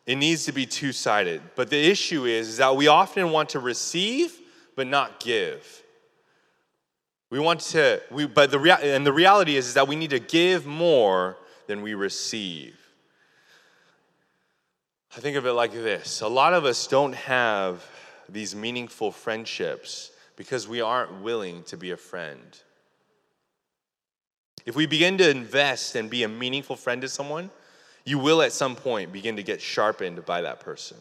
it 0.04 0.16
needs 0.16 0.44
to 0.44 0.52
be 0.52 0.66
two 0.66 0.92
sided. 0.92 1.40
But 1.56 1.68
the 1.68 1.90
issue 1.90 2.26
is, 2.26 2.48
is 2.48 2.56
that 2.58 2.76
we 2.76 2.86
often 2.86 3.30
want 3.30 3.48
to 3.50 3.58
receive, 3.58 4.38
but 4.76 4.86
not 4.86 5.18
give. 5.18 5.82
We 7.30 7.40
want 7.40 7.60
to, 7.60 8.00
we, 8.10 8.26
but 8.26 8.52
the 8.52 8.60
rea- 8.60 8.94
and 8.94 9.04
the 9.04 9.12
reality 9.12 9.56
is, 9.56 9.66
is 9.66 9.74
that 9.74 9.88
we 9.88 9.96
need 9.96 10.10
to 10.10 10.20
give 10.20 10.64
more 10.64 11.36
than 11.66 11.82
we 11.82 11.94
receive. 11.94 12.85
I 15.16 15.20
think 15.20 15.38
of 15.38 15.46
it 15.46 15.52
like 15.52 15.72
this 15.72 16.20
a 16.20 16.28
lot 16.28 16.52
of 16.52 16.66
us 16.66 16.86
don't 16.86 17.14
have 17.14 17.82
these 18.28 18.54
meaningful 18.54 19.10
friendships 19.10 20.10
because 20.36 20.68
we 20.68 20.82
aren't 20.82 21.22
willing 21.22 21.62
to 21.64 21.76
be 21.78 21.92
a 21.92 21.96
friend. 21.96 22.60
If 24.66 24.76
we 24.76 24.84
begin 24.84 25.16
to 25.18 25.30
invest 25.30 25.94
and 25.94 26.10
be 26.10 26.24
a 26.24 26.28
meaningful 26.28 26.76
friend 26.76 27.00
to 27.00 27.08
someone, 27.08 27.50
you 28.04 28.18
will 28.18 28.42
at 28.42 28.52
some 28.52 28.76
point 28.76 29.12
begin 29.12 29.36
to 29.36 29.42
get 29.42 29.62
sharpened 29.62 30.26
by 30.26 30.42
that 30.42 30.60
person. 30.60 30.98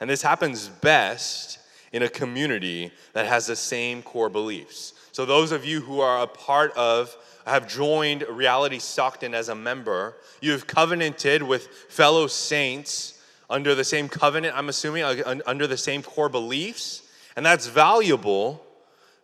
And 0.00 0.10
this 0.10 0.22
happens 0.22 0.68
best 0.68 1.58
in 1.92 2.02
a 2.02 2.08
community 2.08 2.90
that 3.12 3.26
has 3.26 3.46
the 3.46 3.54
same 3.54 4.02
core 4.02 4.30
beliefs. 4.30 4.94
So, 5.12 5.24
those 5.24 5.52
of 5.52 5.64
you 5.64 5.80
who 5.80 6.00
are 6.00 6.22
a 6.22 6.26
part 6.26 6.72
of, 6.76 7.16
have 7.46 7.68
joined 7.68 8.24
Reality 8.28 8.80
Stockton 8.80 9.32
as 9.34 9.48
a 9.48 9.54
member, 9.54 10.16
you 10.40 10.50
have 10.52 10.66
covenanted 10.66 11.42
with 11.42 11.68
fellow 11.68 12.26
saints 12.26 13.13
under 13.54 13.76
the 13.76 13.84
same 13.84 14.08
covenant, 14.08 14.56
I'm 14.56 14.68
assuming, 14.68 15.04
uh, 15.04 15.36
under 15.46 15.68
the 15.68 15.76
same 15.76 16.02
core 16.02 16.28
beliefs. 16.28 17.02
And 17.36 17.46
that's 17.46 17.68
valuable 17.68 18.60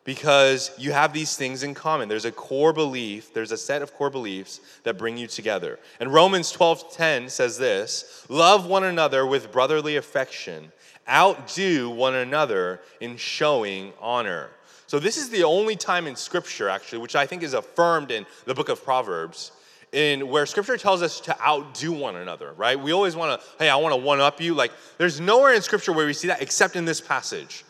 because 0.04 0.70
you 0.78 0.92
have 0.92 1.12
these 1.12 1.36
things 1.36 1.64
in 1.64 1.74
common. 1.74 2.08
There's 2.08 2.24
a 2.24 2.30
core 2.30 2.72
belief, 2.72 3.34
there's 3.34 3.50
a 3.50 3.56
set 3.56 3.82
of 3.82 3.92
core 3.92 4.08
beliefs 4.08 4.60
that 4.84 4.96
bring 4.96 5.16
you 5.16 5.26
together. 5.26 5.80
And 5.98 6.12
Romans 6.12 6.52
12:10 6.52 7.28
says 7.28 7.58
this, 7.58 8.24
love 8.28 8.66
one 8.66 8.84
another 8.84 9.26
with 9.26 9.50
brotherly 9.50 9.96
affection, 9.96 10.70
outdo 11.08 11.90
one 11.90 12.14
another 12.14 12.80
in 13.00 13.16
showing 13.16 13.92
honor. 14.00 14.50
So 14.86 15.00
this 15.00 15.16
is 15.16 15.30
the 15.30 15.42
only 15.42 15.74
time 15.74 16.06
in 16.06 16.14
scripture 16.14 16.68
actually 16.68 16.98
which 16.98 17.16
I 17.16 17.26
think 17.26 17.42
is 17.42 17.54
affirmed 17.54 18.12
in 18.12 18.26
the 18.44 18.54
book 18.54 18.68
of 18.68 18.84
Proverbs 18.84 19.50
in 19.92 20.29
where 20.29 20.46
scripture 20.46 20.76
tells 20.76 21.03
us 21.03 21.20
to 21.20 21.40
outdo 21.42 21.92
one 21.92 22.16
another, 22.16 22.53
right? 22.53 22.79
We 22.79 22.92
always 22.92 23.16
want 23.16 23.40
to, 23.40 23.46
hey, 23.59 23.68
I 23.68 23.76
want 23.76 23.94
to 23.94 24.00
one 24.00 24.20
up 24.20 24.40
you. 24.40 24.55
Like, 24.55 24.72
there's 24.98 25.20
nowhere 25.20 25.55
in 25.55 25.62
scripture 25.62 25.92
where 25.92 26.07
we 26.07 26.12
see 26.12 26.29
that 26.29 26.42
except 26.42 26.76
in 26.76 26.85
this 26.85 27.00
passage, 27.00 27.64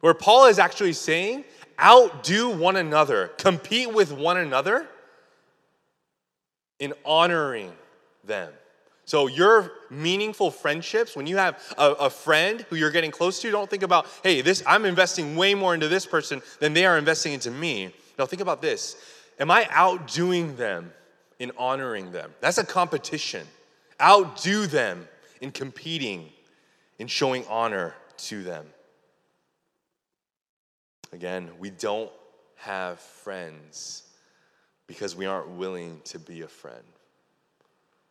where 0.00 0.14
Paul 0.14 0.46
is 0.46 0.58
actually 0.58 0.92
saying, 0.94 1.44
outdo 1.80 2.56
one 2.56 2.76
another, 2.76 3.28
compete 3.38 3.92
with 3.92 4.12
one 4.12 4.36
another 4.36 4.88
in 6.80 6.92
honoring 7.04 7.72
them. 8.24 8.52
So, 9.04 9.26
your 9.26 9.72
meaningful 9.88 10.50
friendships, 10.50 11.16
when 11.16 11.26
you 11.26 11.38
have 11.38 11.58
a, 11.78 11.92
a, 11.92 12.10
friend 12.10 12.66
who 12.68 12.76
you're 12.76 12.90
getting 12.90 13.10
close 13.10 13.40
to, 13.40 13.50
don't 13.50 13.70
think 13.70 13.82
about, 13.82 14.06
hey, 14.22 14.42
this 14.42 14.62
I'm 14.66 14.84
investing 14.84 15.34
way 15.34 15.54
more 15.54 15.72
into 15.72 15.88
this 15.88 16.04
person 16.04 16.42
than 16.60 16.74
they 16.74 16.84
are 16.84 16.98
investing 16.98 17.32
into 17.32 17.50
me. 17.50 17.94
No, 18.18 18.26
think 18.26 18.42
about 18.42 18.60
this. 18.60 18.96
Am 19.40 19.50
I 19.50 19.66
outdoing 19.70 20.56
them 20.56 20.92
in 21.38 21.52
honoring 21.56 22.12
them. 22.12 22.32
That's 22.40 22.58
a 22.58 22.66
competition. 22.66 23.46
Outdo 24.00 24.66
them 24.66 25.08
in 25.40 25.50
competing, 25.50 26.30
in 26.98 27.06
showing 27.06 27.44
honor 27.48 27.94
to 28.16 28.42
them. 28.42 28.66
Again, 31.12 31.50
we 31.58 31.70
don't 31.70 32.10
have 32.56 33.00
friends 33.00 34.02
because 34.86 35.14
we 35.14 35.26
aren't 35.26 35.50
willing 35.50 36.00
to 36.04 36.18
be 36.18 36.42
a 36.42 36.48
friend. 36.48 36.82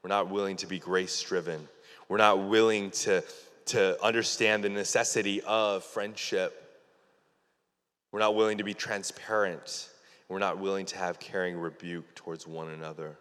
We're 0.04 0.10
not 0.10 0.30
willing 0.30 0.56
to 0.58 0.68
be 0.68 0.80
grace 0.80 1.22
driven. 1.22 1.68
We're 2.08 2.18
not 2.18 2.48
willing 2.48 2.92
to, 2.92 3.24
to 3.68 4.02
understand 4.04 4.63
the 4.63 4.70
necessity 4.70 5.42
of 5.42 5.84
friendship. 5.84 6.63
We're 8.12 8.20
not 8.20 8.36
willing 8.36 8.60
to 8.60 8.63
be 8.63 8.74
transparent 8.74 9.90
we're 10.30 10.40
not 10.40 10.60
willing 10.60 10.86
to 10.88 10.98
have 10.98 11.20
caring 11.20 11.58
rebuke 11.58 12.16
towards 12.16 12.46
one 12.46 12.70
another. 12.70 13.18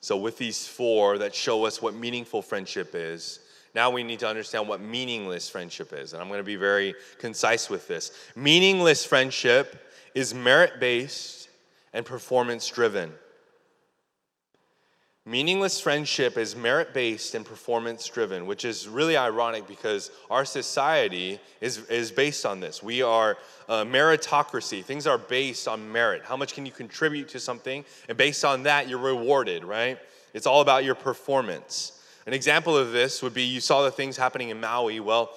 So, 0.00 0.16
with 0.16 0.38
these 0.38 0.66
four 0.66 1.18
that 1.18 1.34
show 1.34 1.64
us 1.66 1.82
what 1.82 1.94
meaningful 1.94 2.40
friendship 2.40 2.94
is, 2.94 3.40
now 3.74 3.90
we 3.90 4.04
need 4.04 4.20
to 4.20 4.28
understand 4.28 4.68
what 4.68 4.80
meaningless 4.80 5.50
friendship 5.50 5.92
is. 5.92 6.12
And 6.12 6.22
I'm 6.22 6.28
going 6.28 6.40
to 6.40 6.44
be 6.44 6.56
very 6.56 6.94
concise 7.18 7.68
with 7.68 7.88
this. 7.88 8.12
Meaningless 8.34 9.04
friendship 9.04 9.90
is 10.14 10.32
merit 10.32 10.80
based 10.80 11.48
and 11.92 12.06
performance 12.06 12.68
driven. 12.68 13.12
Meaningless 15.28 15.80
friendship 15.80 16.38
is 16.38 16.54
merit 16.54 16.94
based 16.94 17.34
and 17.34 17.44
performance 17.44 18.06
driven, 18.06 18.46
which 18.46 18.64
is 18.64 18.86
really 18.86 19.16
ironic 19.16 19.66
because 19.66 20.12
our 20.30 20.44
society 20.44 21.40
is, 21.60 21.78
is 21.88 22.12
based 22.12 22.46
on 22.46 22.60
this. 22.60 22.80
We 22.80 23.02
are 23.02 23.36
a 23.68 23.84
meritocracy. 23.84 24.84
Things 24.84 25.04
are 25.04 25.18
based 25.18 25.66
on 25.66 25.90
merit. 25.90 26.22
How 26.24 26.36
much 26.36 26.54
can 26.54 26.64
you 26.64 26.70
contribute 26.70 27.28
to 27.30 27.40
something? 27.40 27.84
And 28.08 28.16
based 28.16 28.44
on 28.44 28.62
that, 28.62 28.88
you're 28.88 29.00
rewarded, 29.00 29.64
right? 29.64 29.98
It's 30.32 30.46
all 30.46 30.60
about 30.60 30.84
your 30.84 30.94
performance. 30.94 32.00
An 32.28 32.32
example 32.32 32.76
of 32.76 32.92
this 32.92 33.20
would 33.20 33.34
be 33.34 33.42
you 33.42 33.60
saw 33.60 33.82
the 33.82 33.90
things 33.90 34.16
happening 34.16 34.50
in 34.50 34.60
Maui. 34.60 35.00
Well, 35.00 35.30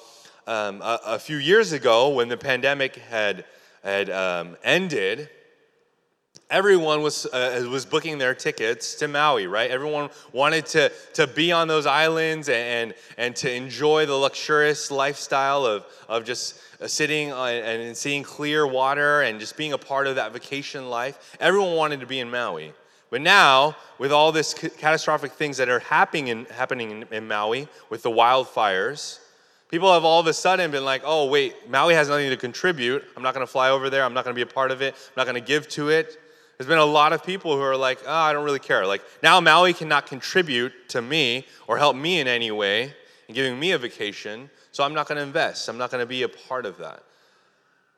um, 0.46 0.84
a, 0.84 1.00
a, 1.06 1.20
few 1.20 1.38
years 1.38 1.72
ago, 1.72 2.10
when 2.10 2.30
the 2.30 2.38
pandemic 2.38 2.96
had, 2.96 3.44
had 3.84 4.12
um, 4.12 4.56
ended, 4.64 5.30
everyone 6.50 7.02
was, 7.02 7.26
uh, 7.28 7.66
was 7.70 7.86
booking 7.86 8.18
their 8.18 8.34
tickets 8.34 8.96
to 8.96 9.08
Maui, 9.08 9.48
right? 9.48 9.70
Everyone 9.70 10.10
wanted 10.34 10.66
to, 10.68 10.92
to 11.14 11.28
be 11.28 11.52
on 11.52 11.68
those 11.68 11.86
islands 11.86 12.50
and, 12.50 12.94
and 13.18 13.36
to 13.38 13.54
enjoy 13.54 14.06
the 14.06 14.16
luxurious 14.16 14.90
lifestyle 14.90 15.66
of, 15.66 15.86
of 16.08 16.26
just 16.26 16.60
uh, 16.82 16.88
sitting 16.88 17.32
and 17.32 17.96
seeing 17.96 18.24
clear 18.24 18.66
water 18.66 19.22
and 19.22 19.40
just 19.40 19.58
being 19.58 19.74
a 19.74 19.78
part 19.78 20.08
of 20.08 20.16
that 20.16 20.34
vacation 20.34 20.90
life. 20.90 21.38
Everyone 21.40 21.76
wanted 21.76 22.00
to 22.00 22.08
be 22.08 22.20
in 22.20 22.30
Maui. 22.30 22.74
But 23.12 23.22
now, 23.22 23.76
with 23.98 24.12
all 24.12 24.32
this 24.32 24.54
catastrophic 24.54 25.32
things 25.32 25.58
that 25.58 25.68
are 25.68 25.80
happening 25.80 26.28
in, 26.28 26.46
happening 26.46 26.92
in, 26.92 27.06
in 27.12 27.28
Maui 27.28 27.68
with 27.90 28.04
the 28.04 28.12
wildfires, 28.12 29.20
people 29.70 29.92
have 29.92 30.06
all 30.06 30.20
of 30.20 30.28
a 30.28 30.34
sudden 30.34 30.70
been 30.70 30.86
like, 30.86 31.02
oh, 31.04 31.26
wait, 31.26 31.70
Maui 31.70 31.96
has 31.96 32.08
nothing 32.08 32.30
to 32.30 32.38
contribute. 32.38 33.04
I'm 33.18 33.24
not 33.24 33.34
going 33.34 33.46
to 33.46 33.52
fly 33.52 33.72
over 33.72 33.90
there. 33.90 34.04
I'm 34.04 34.14
not 34.14 34.26
going 34.26 34.36
to 34.36 34.38
be 34.38 34.48
a 34.48 34.54
part 34.54 34.70
of 34.70 34.84
it. 34.84 34.94
I'm 34.94 35.14
not 35.18 35.26
going 35.26 35.42
to 35.42 35.48
give 35.48 35.68
to 35.70 35.90
it. 35.90 36.20
There's 36.60 36.68
been 36.68 36.78
a 36.78 36.86
lot 36.86 37.14
of 37.14 37.24
people 37.24 37.56
who 37.56 37.62
are 37.62 37.78
like, 37.78 38.00
oh, 38.06 38.14
I 38.14 38.34
don't 38.34 38.44
really 38.44 38.60
care. 38.60 38.86
Like, 38.86 39.02
now 39.24 39.40
Maui 39.40 39.74
cannot 39.74 40.08
contribute 40.08 40.74
to 40.90 41.02
me 41.02 41.48
or 41.68 41.78
help 41.78 41.96
me 41.96 42.20
in 42.20 42.28
any 42.28 42.52
way 42.52 42.94
in 43.30 43.34
giving 43.34 43.58
me 43.58 43.72
a 43.72 43.78
vacation, 43.78 44.50
so 44.74 44.84
I'm 44.84 44.94
not 44.94 45.08
going 45.08 45.16
to 45.16 45.24
invest. 45.24 45.70
I'm 45.70 45.78
not 45.78 45.90
going 45.90 46.02
to 46.02 46.06
be 46.06 46.24
a 46.24 46.28
part 46.28 46.66
of 46.66 46.78
that 46.80 47.02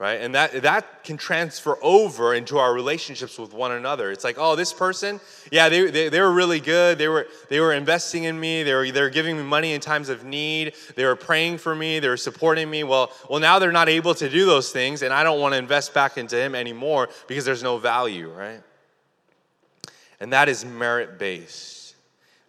right? 0.02 0.20
And 0.20 0.34
that, 0.34 0.64
that 0.64 1.04
can 1.04 1.16
transfer 1.16 1.78
over 1.80 2.34
into 2.34 2.58
our 2.58 2.74
relationships 2.74 3.38
with 3.38 3.54
one 3.54 3.72
another. 3.72 4.10
It's 4.10 4.24
like, 4.24 4.38
oh, 4.40 4.56
this 4.56 4.74
person, 4.74 5.20
yeah, 5.52 5.70
they, 5.70 5.92
they, 5.92 6.10
they 6.10 6.20
were 6.20 6.32
really 6.32 6.60
good. 6.60 6.98
They 6.98 7.08
were, 7.08 7.28
they 7.50 7.60
were 7.60 7.72
investing 7.72 8.24
in 8.24 8.40
me. 8.40 8.64
They 8.64 8.74
were, 8.74 8.90
they 8.90 9.00
were 9.00 9.12
giving 9.12 9.38
me 9.38 9.44
money 9.44 9.74
in 9.74 9.80
times 9.80 10.10
of 10.10 10.24
need. 10.24 10.74
They 10.96 11.06
were 11.06 11.16
praying 11.16 11.60
for 11.60 11.76
me. 11.76 12.00
They 12.00 12.10
were 12.10 12.18
supporting 12.18 12.68
me. 12.68 12.84
Well, 12.84 13.12
well, 13.30 13.40
now 13.40 13.60
they're 13.60 13.72
not 13.72 13.90
able 13.90 14.16
to 14.16 14.28
do 14.28 14.48
those 14.48 14.72
things, 14.72 15.04
and 15.04 15.14
I 15.14 15.24
don't 15.24 15.40
want 15.40 15.54
to 15.54 15.60
invest 15.60 15.94
back 15.94 16.18
into 16.18 16.36
him 16.36 16.56
anymore 16.56 17.10
because 17.28 17.46
there's 17.46 17.62
no 17.62 17.78
value, 17.78 18.32
right? 18.32 18.64
And 20.20 20.34
that 20.34 20.50
is 20.50 20.66
merit 20.66 21.20
based 21.20 21.94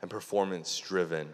and 0.00 0.10
performance 0.10 0.78
driven. 0.78 1.28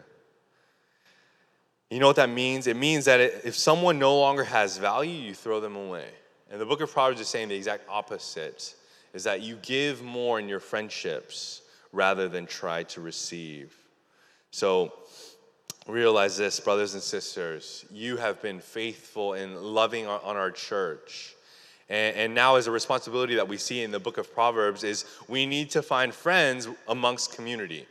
You 1.90 2.00
know 2.00 2.06
what 2.06 2.16
that 2.16 2.28
means? 2.28 2.66
It 2.66 2.76
means 2.76 3.06
that 3.06 3.20
if 3.20 3.56
someone 3.56 3.98
no 3.98 4.18
longer 4.18 4.44
has 4.44 4.76
value, 4.76 5.10
you 5.10 5.34
throw 5.34 5.60
them 5.60 5.74
away. 5.74 6.08
And 6.50 6.60
the 6.60 6.66
book 6.66 6.80
of 6.80 6.92
Proverbs 6.92 7.20
is 7.20 7.28
saying 7.28 7.48
the 7.48 7.54
exact 7.54 7.88
opposite 7.88 8.74
is 9.14 9.24
that 9.24 9.40
you 9.40 9.56
give 9.62 10.02
more 10.02 10.38
in 10.38 10.48
your 10.48 10.60
friendships 10.60 11.62
rather 11.92 12.28
than 12.28 12.46
try 12.46 12.82
to 12.84 13.00
receive. 13.00 13.74
So 14.50 14.92
realize 15.86 16.36
this, 16.36 16.60
brothers 16.60 16.92
and 16.92 17.02
sisters, 17.02 17.86
you 17.90 18.18
have 18.18 18.42
been 18.42 18.60
faithful 18.60 19.32
in 19.34 19.56
loving 19.56 20.06
on 20.06 20.36
our 20.36 20.50
church. 20.50 21.34
And, 21.88 22.16
and 22.16 22.34
now, 22.34 22.56
as 22.56 22.66
a 22.66 22.70
responsibility 22.70 23.34
that 23.36 23.48
we 23.48 23.56
see 23.56 23.82
in 23.82 23.90
the 23.90 23.98
book 23.98 24.18
of 24.18 24.32
Proverbs, 24.32 24.84
is 24.84 25.06
we 25.26 25.46
need 25.46 25.70
to 25.70 25.82
find 25.82 26.12
friends 26.12 26.68
amongst 26.86 27.34
community. 27.34 27.86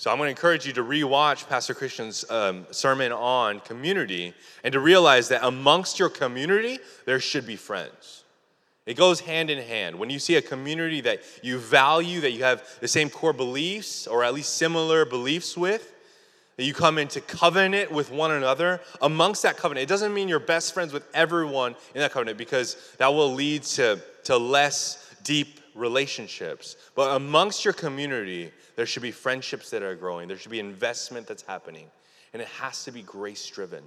So 0.00 0.10
I'm 0.10 0.16
going 0.16 0.28
to 0.28 0.30
encourage 0.30 0.66
you 0.66 0.72
to 0.72 0.82
rewatch 0.82 1.46
Pastor 1.46 1.74
Christian's 1.74 2.24
um, 2.30 2.64
sermon 2.70 3.12
on 3.12 3.60
community 3.60 4.32
and 4.64 4.72
to 4.72 4.80
realize 4.80 5.28
that 5.28 5.44
amongst 5.44 5.98
your 5.98 6.08
community, 6.08 6.78
there 7.04 7.20
should 7.20 7.46
be 7.46 7.54
friends. 7.54 8.24
It 8.86 8.96
goes 8.96 9.20
hand 9.20 9.50
in 9.50 9.62
hand. 9.62 9.98
When 9.98 10.08
you 10.08 10.18
see 10.18 10.36
a 10.36 10.40
community 10.40 11.02
that 11.02 11.20
you 11.42 11.58
value, 11.58 12.22
that 12.22 12.30
you 12.30 12.44
have 12.44 12.66
the 12.80 12.88
same 12.88 13.10
core 13.10 13.34
beliefs 13.34 14.06
or 14.06 14.24
at 14.24 14.32
least 14.32 14.56
similar 14.56 15.04
beliefs 15.04 15.54
with, 15.54 15.92
that 16.56 16.64
you 16.64 16.72
come 16.72 16.96
into 16.96 17.20
covenant 17.20 17.92
with 17.92 18.10
one 18.10 18.30
another, 18.30 18.80
amongst 19.02 19.42
that 19.42 19.58
covenant, 19.58 19.82
it 19.82 19.88
doesn't 19.90 20.14
mean 20.14 20.30
you're 20.30 20.40
best 20.40 20.72
friends 20.72 20.94
with 20.94 21.06
everyone 21.12 21.76
in 21.94 22.00
that 22.00 22.10
covenant 22.10 22.38
because 22.38 22.94
that 22.96 23.08
will 23.08 23.34
lead 23.34 23.64
to, 23.64 24.00
to 24.24 24.38
less 24.38 25.14
deep 25.24 25.59
relationships. 25.74 26.76
But 26.94 27.16
amongst 27.16 27.64
your 27.64 27.74
community, 27.74 28.50
there 28.76 28.86
should 28.86 29.02
be 29.02 29.10
friendships 29.10 29.70
that 29.70 29.82
are 29.82 29.94
growing. 29.94 30.28
There 30.28 30.36
should 30.36 30.50
be 30.50 30.60
investment 30.60 31.26
that's 31.26 31.42
happening. 31.42 31.86
And 32.32 32.40
it 32.40 32.48
has 32.48 32.84
to 32.84 32.92
be 32.92 33.02
grace 33.02 33.46
driven. 33.46 33.84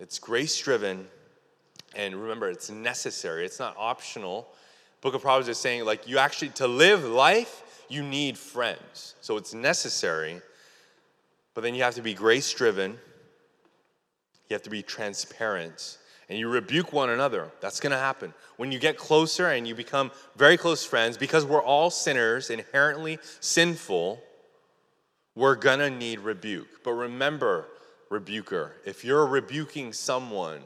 It's 0.00 0.18
grace 0.18 0.58
driven. 0.58 1.06
And 1.96 2.16
remember, 2.16 2.50
it's 2.50 2.70
necessary, 2.70 3.44
it's 3.44 3.60
not 3.60 3.76
optional. 3.78 4.48
Book 5.00 5.14
of 5.14 5.22
Proverbs 5.22 5.48
is 5.48 5.58
saying, 5.58 5.84
like, 5.84 6.08
you 6.08 6.18
actually, 6.18 6.48
to 6.50 6.66
live 6.66 7.04
life, 7.04 7.84
you 7.88 8.02
need 8.02 8.36
friends. 8.36 9.14
So 9.20 9.36
it's 9.36 9.54
necessary. 9.54 10.40
But 11.54 11.62
then 11.62 11.74
you 11.74 11.82
have 11.84 11.94
to 11.94 12.02
be 12.02 12.14
grace 12.14 12.52
driven, 12.52 12.98
you 14.48 14.54
have 14.54 14.62
to 14.62 14.70
be 14.70 14.82
transparent, 14.82 15.98
and 16.34 16.40
you 16.40 16.48
rebuke 16.48 16.92
one 16.92 17.10
another. 17.10 17.48
That's 17.60 17.78
going 17.78 17.92
to 17.92 17.96
happen. 17.96 18.34
When 18.56 18.72
you 18.72 18.80
get 18.80 18.96
closer 18.96 19.50
and 19.50 19.68
you 19.68 19.76
become 19.76 20.10
very 20.34 20.56
close 20.56 20.84
friends, 20.84 21.16
because 21.16 21.44
we're 21.44 21.62
all 21.62 21.90
sinners, 21.90 22.50
inherently 22.50 23.20
sinful, 23.38 24.20
we're 25.36 25.54
going 25.54 25.78
to 25.78 25.90
need 25.90 26.18
rebuke. 26.18 26.82
But 26.82 26.94
remember, 26.94 27.68
rebuker, 28.10 28.72
if 28.84 29.04
you're 29.04 29.24
rebuking 29.24 29.92
someone, 29.92 30.58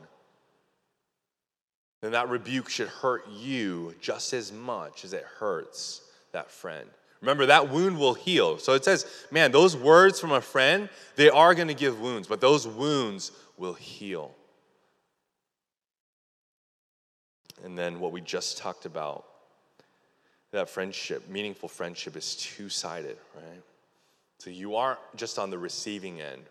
then 2.00 2.12
that 2.12 2.30
rebuke 2.30 2.70
should 2.70 2.88
hurt 2.88 3.28
you 3.28 3.94
just 4.00 4.32
as 4.32 4.50
much 4.50 5.04
as 5.04 5.12
it 5.12 5.26
hurts 5.38 6.00
that 6.32 6.50
friend. 6.50 6.88
Remember, 7.20 7.44
that 7.44 7.68
wound 7.68 7.98
will 7.98 8.14
heal. 8.14 8.56
So 8.56 8.72
it 8.72 8.86
says, 8.86 9.04
man, 9.30 9.52
those 9.52 9.76
words 9.76 10.18
from 10.18 10.32
a 10.32 10.40
friend, 10.40 10.88
they 11.16 11.28
are 11.28 11.54
going 11.54 11.68
to 11.68 11.74
give 11.74 12.00
wounds, 12.00 12.26
but 12.26 12.40
those 12.40 12.66
wounds 12.66 13.32
will 13.58 13.74
heal. 13.74 14.34
And 17.64 17.76
then 17.76 18.00
what 18.00 18.12
we 18.12 18.20
just 18.20 18.58
talked 18.58 18.86
about 18.86 19.24
that 20.50 20.68
friendship, 20.68 21.28
meaningful 21.28 21.68
friendship, 21.68 22.16
is 22.16 22.34
two 22.34 22.68
sided, 22.68 23.18
right? 23.34 23.62
So 24.38 24.50
you 24.50 24.76
aren't 24.76 25.00
just 25.14 25.38
on 25.38 25.50
the 25.50 25.58
receiving 25.58 26.20
end, 26.20 26.42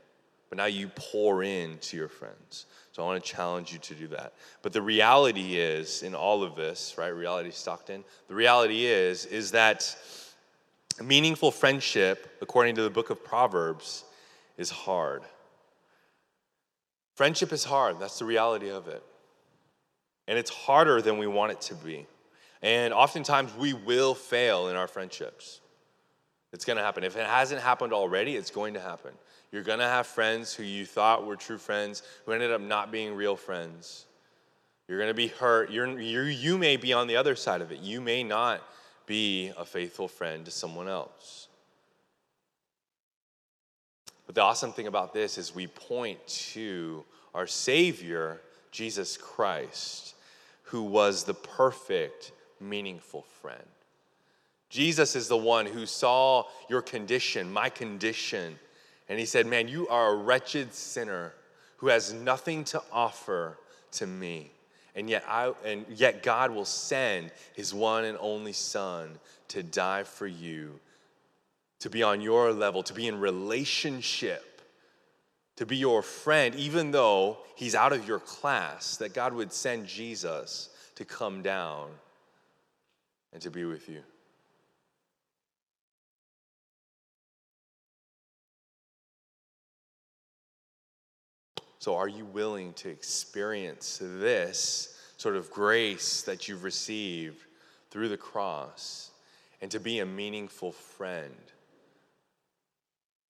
but 0.49 0.57
now 0.57 0.65
you 0.65 0.89
pour 0.89 1.41
in 1.41 1.79
to 1.79 1.97
your 1.97 2.07
friends. 2.07 2.67
So 2.91 3.01
I 3.01 3.05
want 3.05 3.23
to 3.23 3.31
challenge 3.31 3.73
you 3.73 3.79
to 3.79 3.95
do 3.95 4.07
that. 4.09 4.33
But 4.61 4.73
the 4.73 4.81
reality 4.81 5.57
is, 5.57 6.03
in 6.03 6.13
all 6.13 6.43
of 6.43 6.55
this, 6.55 6.95
right, 6.97 7.07
reality 7.07 7.51
Stockton, 7.51 8.03
the 8.27 8.35
reality 8.35 8.85
is, 8.85 9.25
is 9.25 9.51
that 9.51 9.95
meaningful 11.03 11.51
friendship, 11.51 12.37
according 12.41 12.75
to 12.75 12.83
the 12.83 12.89
book 12.89 13.09
of 13.09 13.23
Proverbs, 13.23 14.03
is 14.57 14.69
hard. 14.69 15.23
Friendship 17.15 17.51
is 17.51 17.63
hard. 17.63 17.99
That's 17.99 18.19
the 18.19 18.25
reality 18.25 18.69
of 18.69 18.87
it 18.87 19.03
and 20.27 20.37
it's 20.37 20.49
harder 20.49 21.01
than 21.01 21.17
we 21.17 21.27
want 21.27 21.51
it 21.51 21.61
to 21.61 21.75
be. 21.75 22.05
And 22.61 22.93
oftentimes 22.93 23.55
we 23.55 23.73
will 23.73 24.13
fail 24.13 24.67
in 24.67 24.75
our 24.75 24.87
friendships. 24.87 25.61
It's 26.53 26.65
going 26.65 26.77
to 26.77 26.83
happen. 26.83 27.03
If 27.03 27.15
it 27.15 27.25
hasn't 27.25 27.61
happened 27.61 27.93
already, 27.93 28.35
it's 28.35 28.51
going 28.51 28.73
to 28.73 28.79
happen. 28.79 29.11
You're 29.51 29.63
going 29.63 29.79
to 29.79 29.85
have 29.85 30.07
friends 30.07 30.53
who 30.53 30.63
you 30.63 30.85
thought 30.85 31.25
were 31.25 31.35
true 31.35 31.57
friends 31.57 32.03
who 32.25 32.31
ended 32.31 32.51
up 32.51 32.61
not 32.61 32.91
being 32.91 33.15
real 33.15 33.35
friends. 33.35 34.05
You're 34.87 34.97
going 34.97 35.09
to 35.09 35.13
be 35.13 35.27
hurt. 35.27 35.71
You're, 35.71 35.99
you 35.99 36.21
you 36.21 36.57
may 36.57 36.77
be 36.77 36.93
on 36.93 37.07
the 37.07 37.15
other 37.17 37.35
side 37.35 37.61
of 37.61 37.71
it. 37.71 37.79
You 37.79 38.01
may 38.01 38.23
not 38.23 38.61
be 39.05 39.51
a 39.57 39.65
faithful 39.65 40.07
friend 40.07 40.45
to 40.45 40.51
someone 40.51 40.87
else. 40.87 41.47
But 44.25 44.35
the 44.35 44.41
awesome 44.41 44.73
thing 44.73 44.87
about 44.87 45.13
this 45.13 45.37
is 45.37 45.55
we 45.55 45.67
point 45.67 46.25
to 46.27 47.05
our 47.33 47.47
Savior, 47.47 48.41
Jesus 48.71 49.15
Christ 49.15 50.15
who 50.67 50.83
was 50.83 51.23
the 51.23 51.33
perfect, 51.33 52.31
meaningful 52.59 53.23
friend. 53.41 53.63
Jesus 54.69 55.15
is 55.15 55.27
the 55.27 55.37
one 55.37 55.65
who 55.65 55.85
saw 55.85 56.43
your 56.69 56.81
condition, 56.81 57.51
my 57.51 57.69
condition, 57.69 58.59
and 59.07 59.17
he 59.17 59.25
said, 59.25 59.47
Man, 59.47 59.67
you 59.67 59.87
are 59.87 60.13
a 60.13 60.15
wretched 60.15 60.73
sinner 60.73 61.33
who 61.77 61.87
has 61.87 62.13
nothing 62.13 62.63
to 62.65 62.81
offer 62.91 63.57
to 63.91 64.05
me. 64.05 64.51
And 64.95 65.09
yet, 65.09 65.23
I, 65.27 65.53
and 65.63 65.85
yet 65.89 66.23
God 66.23 66.51
will 66.51 66.65
send 66.65 67.31
his 67.53 67.73
one 67.73 68.03
and 68.03 68.17
only 68.19 68.53
Son 68.53 69.19
to 69.49 69.63
die 69.63 70.03
for 70.03 70.27
you, 70.27 70.79
to 71.79 71.89
be 71.89 72.03
on 72.03 72.19
your 72.19 72.51
level, 72.51 72.83
to 72.83 72.93
be 72.93 73.07
in 73.07 73.19
relationship, 73.19 74.56
to 75.57 75.65
be 75.65 75.75
your 75.75 76.01
friend, 76.01 76.55
even 76.55 76.91
though 76.91 77.39
he's 77.55 77.75
out 77.75 77.91
of 77.91 78.07
your 78.07 78.19
class, 78.19 78.97
that 78.97 79.13
God 79.13 79.33
would 79.33 79.51
send 79.51 79.87
Jesus 79.87 80.69
to 80.95 81.03
come 81.03 81.41
down 81.41 81.89
and 83.33 83.41
to 83.41 83.51
be 83.51 83.65
with 83.65 83.89
you. 83.89 84.01
So, 91.79 91.95
are 91.95 92.07
you 92.07 92.25
willing 92.25 92.73
to 92.73 92.89
experience 92.89 93.99
this 94.01 94.95
sort 95.17 95.35
of 95.35 95.49
grace 95.49 96.21
that 96.23 96.47
you've 96.47 96.63
received 96.63 97.43
through 97.89 98.09
the 98.09 98.17
cross 98.17 99.11
and 99.61 99.71
to 99.71 99.79
be 99.79 99.99
a 99.99 100.05
meaningful 100.05 100.71
friend 100.71 101.33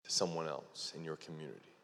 to 0.03 0.11
someone 0.11 0.47
else 0.47 0.93
in 0.95 1.03
your 1.03 1.17
community? 1.17 1.76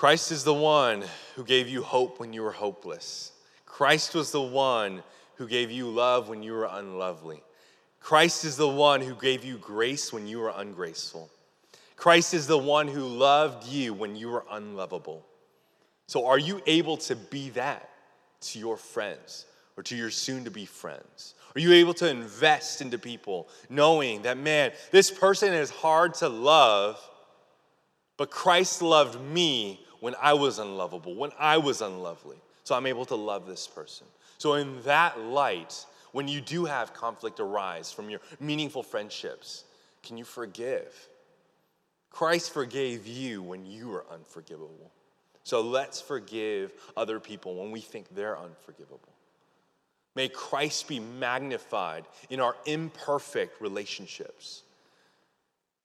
Christ 0.00 0.32
is 0.32 0.44
the 0.44 0.54
one 0.54 1.04
who 1.36 1.44
gave 1.44 1.68
you 1.68 1.82
hope 1.82 2.20
when 2.20 2.32
you 2.32 2.40
were 2.40 2.52
hopeless. 2.52 3.32
Christ 3.66 4.14
was 4.14 4.32
the 4.32 4.40
one 4.40 5.02
who 5.34 5.46
gave 5.46 5.70
you 5.70 5.90
love 5.90 6.30
when 6.30 6.42
you 6.42 6.54
were 6.54 6.70
unlovely. 6.72 7.42
Christ 8.00 8.46
is 8.46 8.56
the 8.56 8.66
one 8.66 9.02
who 9.02 9.14
gave 9.14 9.44
you 9.44 9.58
grace 9.58 10.10
when 10.10 10.26
you 10.26 10.38
were 10.38 10.54
ungraceful. 10.56 11.28
Christ 11.96 12.32
is 12.32 12.46
the 12.46 12.56
one 12.56 12.88
who 12.88 13.02
loved 13.02 13.66
you 13.66 13.92
when 13.92 14.16
you 14.16 14.30
were 14.30 14.46
unlovable. 14.50 15.26
So, 16.06 16.24
are 16.24 16.38
you 16.38 16.62
able 16.64 16.96
to 16.96 17.14
be 17.14 17.50
that 17.50 17.90
to 18.40 18.58
your 18.58 18.78
friends? 18.78 19.44
or 19.76 19.82
to 19.82 19.96
your 19.96 20.10
soon 20.10 20.44
to 20.44 20.50
be 20.50 20.64
friends? 20.64 21.34
Are 21.54 21.60
you 21.60 21.74
able 21.74 21.94
to 21.94 22.08
invest 22.08 22.80
into 22.80 22.98
people 22.98 23.48
knowing 23.68 24.22
that, 24.22 24.38
man, 24.38 24.72
this 24.92 25.10
person 25.10 25.52
is 25.52 25.68
hard 25.68 26.14
to 26.14 26.28
love, 26.28 26.98
but 28.16 28.30
Christ 28.30 28.80
loved 28.82 29.20
me 29.20 29.80
when 30.00 30.14
I 30.20 30.32
was 30.34 30.58
unlovable, 30.58 31.14
when 31.14 31.30
I 31.38 31.58
was 31.58 31.80
unlovely. 31.80 32.36
So 32.64 32.74
I'm 32.74 32.86
able 32.86 33.04
to 33.06 33.14
love 33.14 33.46
this 33.46 33.66
person. 33.66 34.06
So, 34.38 34.54
in 34.54 34.82
that 34.82 35.18
light, 35.20 35.84
when 36.12 36.28
you 36.28 36.40
do 36.40 36.64
have 36.64 36.94
conflict 36.94 37.40
arise 37.40 37.92
from 37.92 38.10
your 38.10 38.20
meaningful 38.38 38.82
friendships, 38.82 39.64
can 40.02 40.16
you 40.16 40.24
forgive? 40.24 41.08
Christ 42.10 42.52
forgave 42.52 43.06
you 43.06 43.42
when 43.42 43.64
you 43.64 43.88
were 43.88 44.04
unforgivable. 44.12 44.90
So 45.44 45.60
let's 45.60 46.00
forgive 46.00 46.72
other 46.96 47.20
people 47.20 47.56
when 47.56 47.70
we 47.70 47.80
think 47.80 48.06
they're 48.14 48.38
unforgivable. 48.38 49.12
May 50.16 50.28
Christ 50.28 50.88
be 50.88 51.00
magnified 51.00 52.04
in 52.28 52.40
our 52.40 52.56
imperfect 52.66 53.60
relationships. 53.60 54.62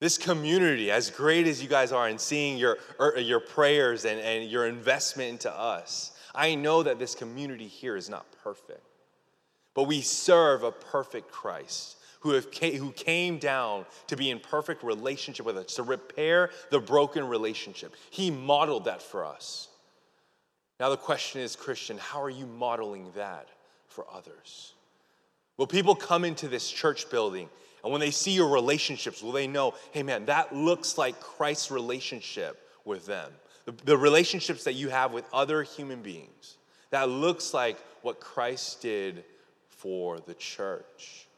This 0.06 0.18
community, 0.18 0.92
as 0.92 1.10
great 1.10 1.48
as 1.48 1.60
you 1.60 1.68
guys 1.68 1.90
are 1.90 2.08
in 2.08 2.16
seeing 2.16 2.58
your, 2.58 2.78
er, 3.00 3.18
your 3.18 3.40
prayers 3.40 4.04
and, 4.04 4.20
and 4.20 4.48
your 4.48 4.64
investment 4.68 5.30
into 5.30 5.52
us, 5.52 6.12
I 6.32 6.54
know 6.54 6.84
that 6.84 7.00
this 7.00 7.16
community 7.16 7.66
here 7.66 7.96
is 7.96 8.08
not 8.08 8.24
perfect. 8.44 8.86
But 9.74 9.88
we 9.88 10.02
serve 10.02 10.62
a 10.62 10.70
perfect 10.70 11.32
Christ 11.32 11.96
who, 12.20 12.34
have, 12.34 12.46
who 12.54 12.92
came 12.92 13.38
down 13.38 13.84
to 14.06 14.16
be 14.16 14.30
in 14.30 14.38
perfect 14.38 14.84
relationship 14.84 15.44
with 15.44 15.56
us, 15.56 15.74
to 15.74 15.82
repair 15.82 16.50
the 16.70 16.78
broken 16.78 17.26
relationship. 17.26 17.96
He 18.10 18.30
modeled 18.30 18.84
that 18.84 19.02
for 19.02 19.26
us. 19.26 19.66
Now, 20.78 20.88
the 20.88 20.96
question 20.96 21.40
is, 21.40 21.56
Christian, 21.56 21.98
how 21.98 22.22
are 22.22 22.30
you 22.30 22.46
modeling 22.46 23.10
that 23.16 23.48
for 23.88 24.06
others? 24.14 24.72
Will 25.56 25.66
people 25.66 25.96
come 25.96 26.24
into 26.24 26.46
this 26.46 26.70
church 26.70 27.10
building 27.10 27.48
and 27.86 27.92
when 27.92 28.00
they 28.00 28.10
see 28.10 28.32
your 28.32 28.48
relationships, 28.48 29.22
will 29.22 29.30
they 29.30 29.46
know, 29.46 29.74
hey 29.92 30.02
man, 30.02 30.26
that 30.26 30.52
looks 30.52 30.98
like 30.98 31.20
Christ's 31.20 31.70
relationship 31.70 32.68
with 32.84 33.06
them? 33.06 33.30
The, 33.64 33.74
the 33.84 33.96
relationships 33.96 34.64
that 34.64 34.72
you 34.72 34.88
have 34.88 35.12
with 35.12 35.24
other 35.32 35.62
human 35.62 36.02
beings, 36.02 36.56
that 36.90 37.08
looks 37.08 37.54
like 37.54 37.78
what 38.02 38.18
Christ 38.18 38.82
did 38.82 39.22
for 39.68 40.18
the 40.18 40.34
church. 40.34 41.28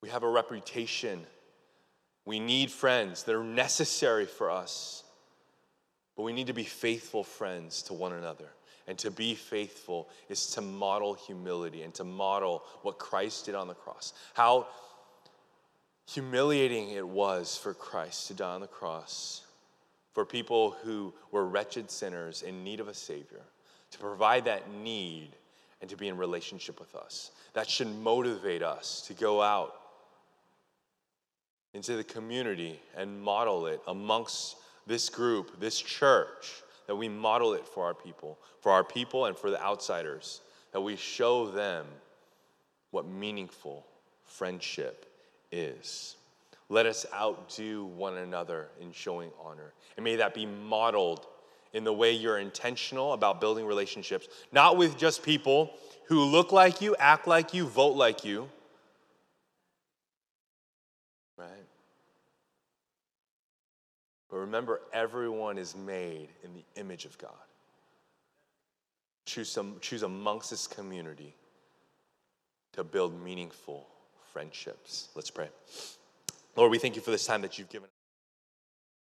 We 0.00 0.08
have 0.08 0.24
a 0.24 0.28
reputation. 0.28 1.24
We 2.24 2.40
need 2.40 2.68
friends 2.68 3.22
that 3.22 3.36
are 3.36 3.44
necessary 3.44 4.26
for 4.26 4.50
us. 4.50 5.04
But 6.16 6.24
we 6.24 6.32
need 6.32 6.48
to 6.48 6.52
be 6.52 6.64
faithful 6.64 7.22
friends 7.22 7.82
to 7.82 7.94
one 7.94 8.14
another. 8.14 8.48
And 8.88 8.98
to 8.98 9.12
be 9.12 9.36
faithful 9.36 10.08
is 10.28 10.46
to 10.54 10.60
model 10.60 11.14
humility 11.14 11.82
and 11.82 11.94
to 11.94 12.02
model 12.02 12.64
what 12.82 12.98
Christ 12.98 13.46
did 13.46 13.54
on 13.54 13.68
the 13.68 13.74
cross. 13.74 14.12
How 14.34 14.66
humiliating 16.08 16.90
it 16.90 17.06
was 17.06 17.58
for 17.58 17.74
Christ 17.74 18.28
to 18.28 18.34
die 18.34 18.54
on 18.54 18.62
the 18.62 18.66
cross 18.66 19.42
for 20.14 20.24
people 20.24 20.74
who 20.82 21.12
were 21.30 21.46
wretched 21.46 21.90
sinners 21.90 22.42
in 22.42 22.64
need 22.64 22.80
of 22.80 22.88
a 22.88 22.94
Savior, 22.94 23.42
to 23.90 23.98
provide 23.98 24.46
that 24.46 24.72
need 24.72 25.28
and 25.80 25.90
to 25.90 25.96
be 25.96 26.08
in 26.08 26.16
relationship 26.16 26.80
with 26.80 26.94
us. 26.94 27.30
That 27.52 27.68
should 27.68 27.94
motivate 27.98 28.62
us 28.62 29.02
to 29.06 29.14
go 29.14 29.42
out 29.42 29.74
into 31.74 31.94
the 31.94 32.04
community 32.04 32.80
and 32.96 33.20
model 33.20 33.66
it 33.66 33.80
amongst 33.86 34.56
this 34.86 35.10
group, 35.10 35.60
this 35.60 35.78
church, 35.78 36.62
that 36.86 36.96
we 36.96 37.08
model 37.08 37.52
it 37.52 37.66
for 37.68 37.84
our 37.84 37.94
people, 37.94 38.38
for 38.60 38.72
our 38.72 38.82
people 38.82 39.26
and 39.26 39.36
for 39.36 39.50
the 39.50 39.62
outsiders, 39.62 40.40
that 40.72 40.80
we 40.80 40.96
show 40.96 41.50
them 41.50 41.84
what 42.90 43.06
meaningful 43.06 43.84
friendship 44.24 45.07
is. 45.50 46.16
Let 46.68 46.86
us 46.86 47.06
outdo 47.14 47.86
one 47.86 48.18
another 48.18 48.68
in 48.80 48.92
showing 48.92 49.30
honor. 49.42 49.72
And 49.96 50.04
may 50.04 50.16
that 50.16 50.34
be 50.34 50.46
modeled 50.46 51.26
in 51.72 51.84
the 51.84 51.92
way 51.92 52.12
you're 52.12 52.38
intentional 52.38 53.12
about 53.12 53.40
building 53.40 53.66
relationships, 53.66 54.28
not 54.52 54.76
with 54.76 54.98
just 54.98 55.22
people 55.22 55.72
who 56.06 56.24
look 56.24 56.52
like 56.52 56.80
you, 56.80 56.94
act 56.98 57.26
like 57.26 57.54
you, 57.54 57.66
vote 57.66 57.96
like 57.96 58.24
you. 58.24 58.48
Right? 61.36 61.48
But 64.30 64.38
remember, 64.38 64.80
everyone 64.92 65.56
is 65.56 65.74
made 65.74 66.28
in 66.42 66.52
the 66.52 66.64
image 66.76 67.04
of 67.04 67.16
God. 67.18 67.30
Choose, 69.24 69.50
some, 69.50 69.76
choose 69.80 70.02
amongst 70.02 70.50
this 70.50 70.66
community 70.66 71.34
to 72.72 72.84
build 72.84 73.22
meaningful 73.22 73.86
friendships. 74.32 75.08
Let's 75.14 75.30
pray. 75.30 75.48
Lord, 76.56 76.70
we 76.70 76.78
thank 76.78 76.96
you 76.96 77.02
for 77.02 77.10
this 77.10 77.26
time 77.26 77.42
that 77.42 77.58
you've 77.58 77.68
given. 77.68 77.88